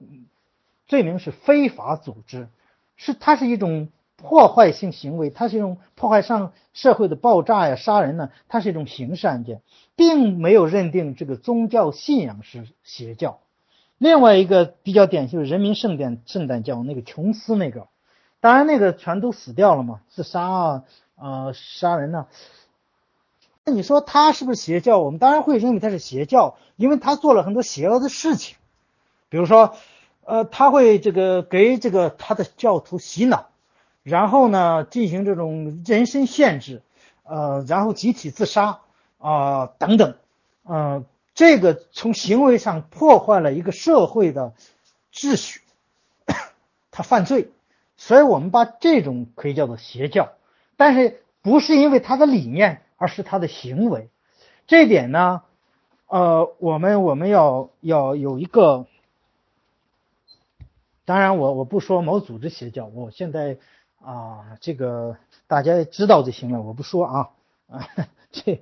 [0.87, 2.49] 罪名是非法组织，
[2.97, 3.89] 是它是一种。
[4.15, 9.61] 破坏性行为，它是一种破坏上社会的爆炸呀、杀人呢，它是一种刑事案件，
[9.97, 13.41] 并没有认定这个宗教信仰是邪教。
[13.97, 17.89] 另外一个比较典型的人民圣诞圣诞教，那个琼斯那个，
[18.39, 20.83] 当然那个全都死掉了嘛，自杀啊，
[21.15, 22.27] 呃，杀人呢。
[23.65, 24.99] 那你说他是不是邪教？
[24.99, 28.57] 我们当然会认为他是邪教，因为他做了很多邪恶的事情，
[29.29, 29.75] 比如说，
[30.25, 33.49] 呃，他会这个给这个他的教徒洗脑。
[34.03, 36.81] 然后呢，进行这种人身限制，
[37.23, 38.81] 呃，然后集体自杀
[39.17, 40.17] 啊等等，
[40.63, 44.51] 呃，这个从行为上破坏了一个社会的
[45.13, 45.61] 秩序，
[46.91, 47.49] 他犯罪，
[47.95, 50.33] 所以我们把这种可以叫做邪教，
[50.77, 54.09] 但是不是因为他的理念，而是他的行为，
[54.67, 55.43] 这点呢，
[56.07, 58.85] 呃，我们我们要要有一个，
[61.05, 63.57] 当然我我不说某组织邪教，我现在。
[64.05, 65.15] 啊，这个
[65.47, 67.29] 大家知道就行了，我不说啊
[67.69, 67.87] 啊，
[68.33, 68.61] 这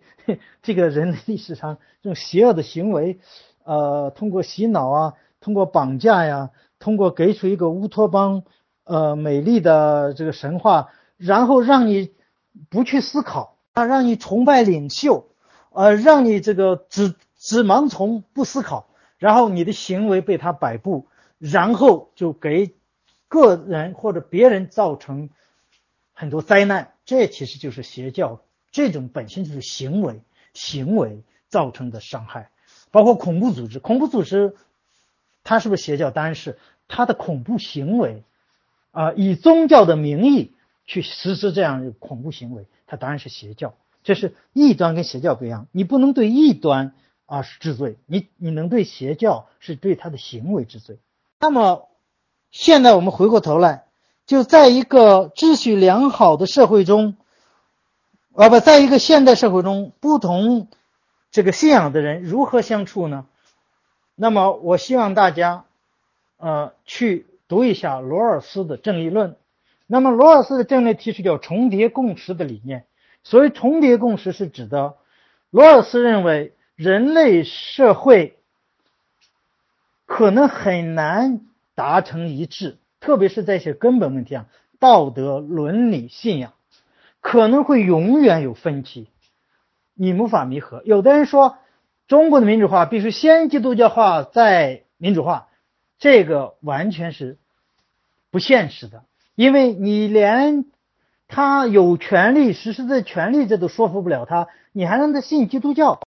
[0.62, 3.18] 这个人类历史上这种邪恶的行为，
[3.64, 8.44] 呃，通过洗脑啊，通过绑架呀，通过给出一个乌托邦，
[8.84, 10.90] 呃，美丽的这个神话，
[11.22, 12.12] 然后让你
[12.70, 15.30] 不去思考啊，让你崇拜领袖，
[15.70, 21.08] 呃，让你这个只只盲从不思考，然后你的行为被他摆布，
[21.38, 22.74] 然后就给。
[23.34, 25.30] 个人或者别人造成
[26.12, 28.42] 很多灾难，这其实就是邪教。
[28.74, 30.22] 这种本身就是行为，
[30.54, 32.50] 行为造成的伤害，
[32.92, 33.80] 包括恐怖组织。
[33.80, 34.58] 恐怖组织，
[35.46, 36.12] 它是不是邪教？
[36.12, 36.60] 当然是。
[36.90, 38.26] 他的恐怖行为，
[38.92, 40.54] 啊，以宗教的名义
[40.92, 43.76] 去实施这样的恐怖行为，他当然是邪教。
[44.04, 46.94] 这是异端跟邪教不一样，你不能对异端
[47.28, 51.00] 啊治罪，你你能对邪教是对他的行为治罪。
[51.40, 51.88] 那么
[52.50, 53.86] 现在我们回过头来，
[54.26, 57.16] 就在一个秩序良好的社会中，
[58.34, 60.68] 啊不，在一个现代社会中，不同
[61.32, 63.28] 这个信仰的人如何相处呢？
[64.16, 65.64] 那么我希望大家，
[66.36, 69.38] 呃，去读一下罗尔斯的正义论。
[69.92, 72.86] 那么罗尔斯的正义提出叫重叠共识的理念。
[73.24, 74.96] 所谓重叠共识是指的，
[75.50, 78.38] 罗尔斯认为人类社会
[80.06, 81.42] 可能很难
[81.76, 84.46] 达成一致，特别是在一些根本问题上，
[84.80, 86.54] 道德、伦理、信仰
[87.20, 89.10] 可能会永远有分歧，
[89.94, 90.82] 你无法弥合。
[90.86, 91.58] 有的人说，
[92.08, 95.50] 中国的民主化必须先基督教化再民主化，
[96.00, 97.38] 这个完全是
[98.30, 99.04] 不现实的，
[99.42, 100.66] 因为你连。
[101.34, 104.50] 他有权利实施的权利，这都说服不了他。
[104.74, 106.02] 你还让他信基督教？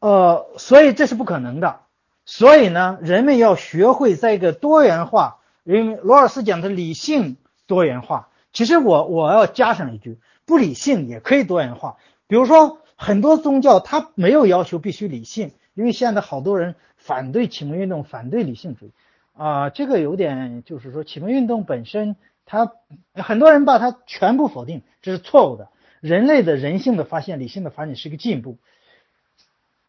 [0.00, 1.82] 呃，所以这是不可能的。
[2.24, 7.36] 所以呢，人们要学会在一个多元化，因为罗尔斯讲的理性
[7.68, 8.30] 多元化。
[8.52, 11.98] 其实我我要加上一句，不理性也可以多元化。
[12.26, 18.90] 比如说，很多宗教它没有要求必须理性，因为现在好多人反对启蒙运动，反对理性主义
[19.34, 22.16] 啊，这个有点就是说启蒙运动本身。
[22.44, 22.72] 他
[23.14, 25.68] 很多人把它全部否定，这是错误的。
[26.00, 28.58] 人类的人性的发现、理性的发现是一个进步，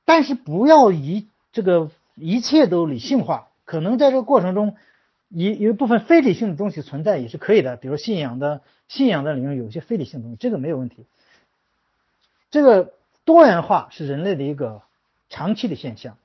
[0.05, 3.49] 但是不要一这个一切都理性化。
[3.65, 4.77] 可能在这个过程中，
[5.29, 11.05] 一有一部分非理性的东西存在也是可以的，比如信仰的信仰的领域有些非理性东西，这个没有问题。
[12.51, 12.93] 这个
[13.25, 14.83] 多元化是人类的一个
[15.29, 16.17] 长期的现象，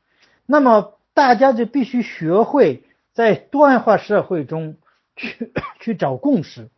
[0.45, 2.85] 那么大家就必须学会
[3.19, 4.77] 在多元化社会中。
[5.17, 6.69] 去 去找共识，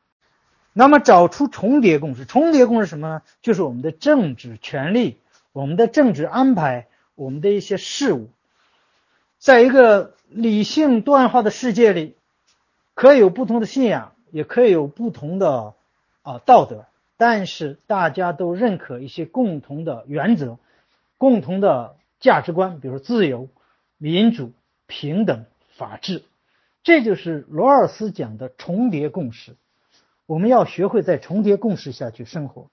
[0.73, 2.25] 那么找出重叠共识。
[2.25, 3.23] 重叠共识什么呢？
[3.43, 5.19] 就是我们的政治权利、
[5.53, 8.31] 我们的政治安排、我们的一些事物，
[9.37, 12.17] 在一个理性多元化的世界里，
[12.95, 15.75] 可以有不同的信仰，也可以有不同的
[16.23, 16.87] 啊道德，
[17.19, 20.57] 但是大家都认可一些共同的原则、
[21.19, 23.51] 共同的价值观，比如自由、
[23.99, 24.53] 民主、
[24.87, 25.45] 平等、
[25.77, 26.23] 法治。
[26.91, 29.55] 这就是罗尔斯讲的重叠共识，
[30.27, 32.67] 我们要学会在重叠共识下去生活。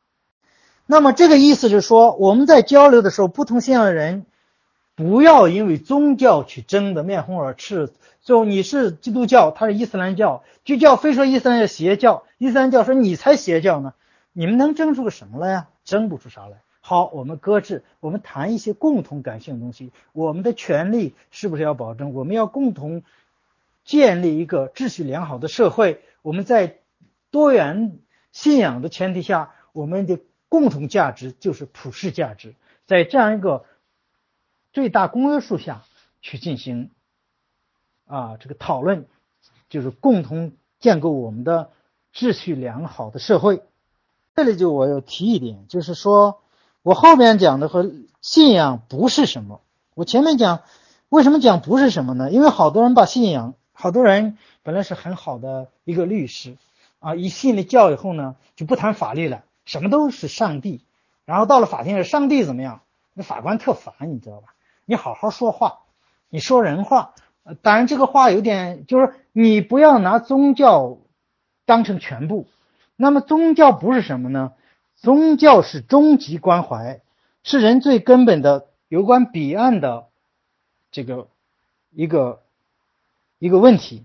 [0.87, 4.25] 那么这个意思是说，我们在交流的时候，不同信仰的人
[4.95, 7.91] 不要因为宗教去争得面红耳赤。
[8.21, 13.93] 最后你是基督教，他是伊斯兰教，基督教非说伊斯兰教邪教，伊斯兰教说你才邪教呢，
[14.33, 15.67] 你们能争出个什么来呀？
[15.85, 16.63] 争不出啥来。
[16.81, 19.91] 好，我们搁置，我们谈一些共同感性的东西。
[20.11, 22.15] 我们的权利是不是要保证？
[22.15, 23.03] 我们要共同。
[23.87, 26.81] 建立一个秩序良好的社会，我们在
[27.31, 27.99] 多元
[28.33, 30.19] 信仰的前提下，我们的
[30.49, 32.53] 共同价值就是普世价值，
[32.85, 33.63] 在这样一个
[34.73, 35.83] 最大公约数下
[36.21, 36.91] 去进行
[38.07, 39.07] 啊这个讨论，
[39.69, 41.71] 就是共同建构我们的
[42.13, 43.63] 秩序良好的社会。
[44.35, 46.41] 这里就我要提一点，就是说
[46.81, 49.61] 我后面讲的和信仰不是什么，
[49.95, 50.63] 我前面讲
[51.07, 52.29] 为什么讲不是什么呢？
[52.29, 53.53] 因为好多人把信仰。
[53.79, 56.57] 好多人本来是很好的一个律师，
[56.97, 60.81] 啊，一信了教以后呢，就不谈法律了，什么都是上帝。
[61.25, 62.81] 然后到了法庭上，上帝怎么样？
[63.13, 64.55] 那法官特烦，你知道吧？
[64.85, 65.81] 你好好说话，
[66.27, 67.13] 你说人话。
[67.61, 70.97] 当然这个话有点，就是你不要拿宗教
[71.65, 72.47] 当成全部。
[72.95, 74.53] 那么宗教不是什么呢？
[74.95, 77.01] 宗教是终极关怀，
[77.43, 80.07] 是人最根本的有关彼岸的
[80.89, 81.27] 这个
[81.91, 82.41] 一个。
[83.39, 84.03] 一个问题，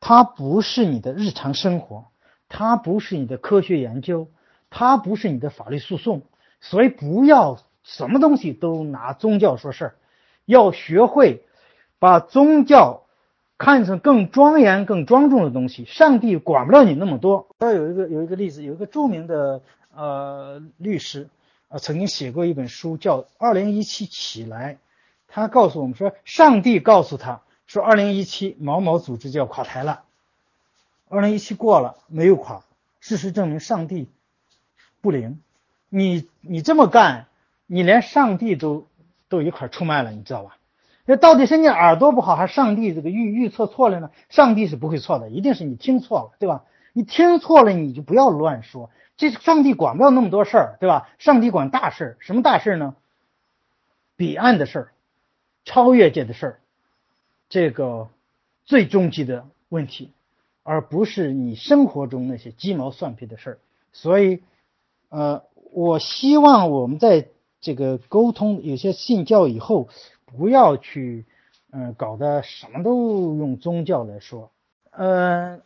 [0.00, 2.04] 它不是你的日常生活，
[2.48, 4.28] 它不是你的科学研究，
[4.68, 6.22] 它不是你的法律诉讼，
[6.60, 9.94] 所以不要什么东西都拿宗教说事儿，
[10.44, 11.44] 要学会
[11.98, 13.04] 把宗教
[13.56, 15.86] 看成更庄严、更庄重的东西。
[15.86, 17.48] 上帝管不了你那么多。
[17.58, 19.62] 这有一个有一个例子，有一个著名的
[19.94, 21.30] 呃律师
[21.68, 24.74] 啊，曾经写过一本书叫《二零一七起来》，
[25.26, 27.40] 他告诉我们说，上帝告诉他。
[27.66, 30.04] 说二零一七某某组织就要垮台了，
[31.08, 32.62] 二零一七过了没有垮，
[33.00, 34.08] 事实证明上帝
[35.00, 35.40] 不灵，
[35.88, 37.26] 你你这么干，
[37.66, 38.86] 你连上帝都
[39.28, 40.56] 都一块出卖了，你知道吧？
[41.04, 44.10] 那到底是你耳朵不好，还是上帝这个预预测错了呢？
[44.28, 46.64] 上帝是不会错的，一定是你听错了，对吧？
[46.92, 48.90] 你听错了，你就不要乱说。
[49.16, 51.08] 这上帝管不了那么多事儿，对吧？
[51.18, 52.96] 上帝管大事儿，什么大事儿呢？
[54.16, 54.92] 彼岸的事儿，
[55.64, 56.60] 超越界的事儿。
[57.48, 58.08] 这个
[58.64, 60.10] 最终极的问题，
[60.64, 63.58] 而不是你生活中那些鸡毛蒜皮的事儿。
[63.92, 64.42] 所以，
[65.08, 67.28] 呃，我希望我们在
[67.60, 69.88] 这个沟通有些信教以后，
[70.24, 71.24] 不要去，
[71.70, 74.50] 嗯，搞得什么都用宗教来说。
[74.90, 75.60] 呃，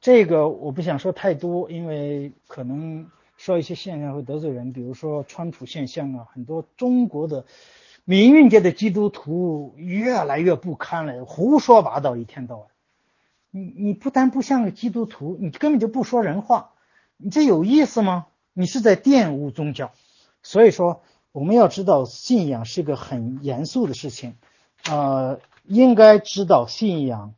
[0.00, 7.44] 这个我不想说太多，因为可能说一些现象会得罪人，比如说川普现象啊，很多中国的。
[8.04, 12.66] 民运界的基督徒越来越不堪了，胡说八道，一天到晚。
[13.50, 16.70] 你你不但不像个基督徒，你根本就不说人话，
[17.16, 18.26] 你这有意思吗？
[18.54, 19.92] 你是在玷污宗教。
[20.42, 24.34] 所以说，我们要知道信仰是个很严肃的事情，
[24.90, 27.34] 呃，应该知道信仰，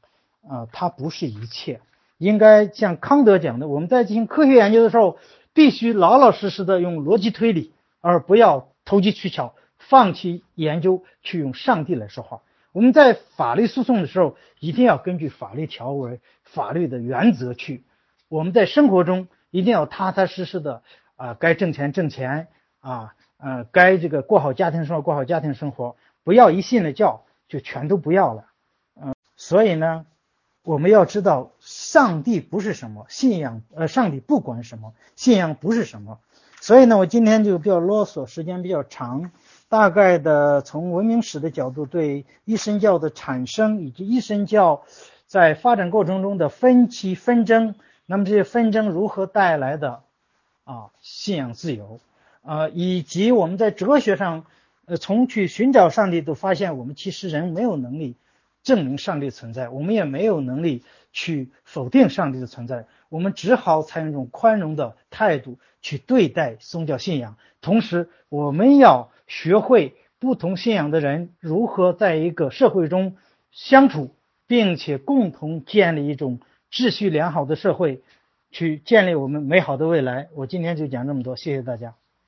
[0.48, 1.80] 啊，它不是一切。
[2.16, 5.18] 应该像康德讲的，我们在进行科学研究的时候，
[5.52, 9.52] 必须老老实实的用逻辑推理，而不要投机取巧。
[9.89, 12.43] 放弃研究，去用上帝来说话。
[12.73, 17.85] 我们在法律诉讼的时候，一定要根据法律条文、法律的原则去。
[18.28, 20.82] 我们在生活中一定要踏踏实实的
[21.15, 22.48] 啊，该挣钱挣钱
[22.81, 25.94] 啊，呃，该这个过好家庭生活过好家庭生活，
[26.24, 28.47] 不要一信了教就全都不要了。
[29.01, 30.06] 嗯，所以呢，
[30.65, 36.19] 我们要知道，上帝不是什么信仰，呃，上帝不管什么信仰不是什么。
[36.61, 39.31] 所以呢，我今天就比较啰嗦，时间比较长。
[39.74, 44.84] 大概的从文明史的角度对一神教的产生以及一神教
[45.26, 47.74] 在发展过程中的分歧纷争，
[48.06, 50.05] 那么这些纷争如何带来的
[50.62, 51.98] 啊信仰自由
[52.42, 54.44] 啊，以及我们在哲学上
[54.86, 58.14] 呃从去寻找上帝都发现我们其实人没有能力
[58.62, 60.84] 证明上帝存在，我们也没有能力
[61.14, 69.10] 去否定上帝的存在，我们只好采用一种宽容的态度去对待宗教信仰，同时我们要。
[69.26, 73.16] 学会不同信仰的人如何在一个社会中
[73.52, 74.14] 相处，
[74.46, 78.02] 并且共同建立一种秩序良好的社会，
[78.50, 80.28] 去建立我们美好的未来。
[80.34, 81.94] 我今天就讲这么多，谢谢大家。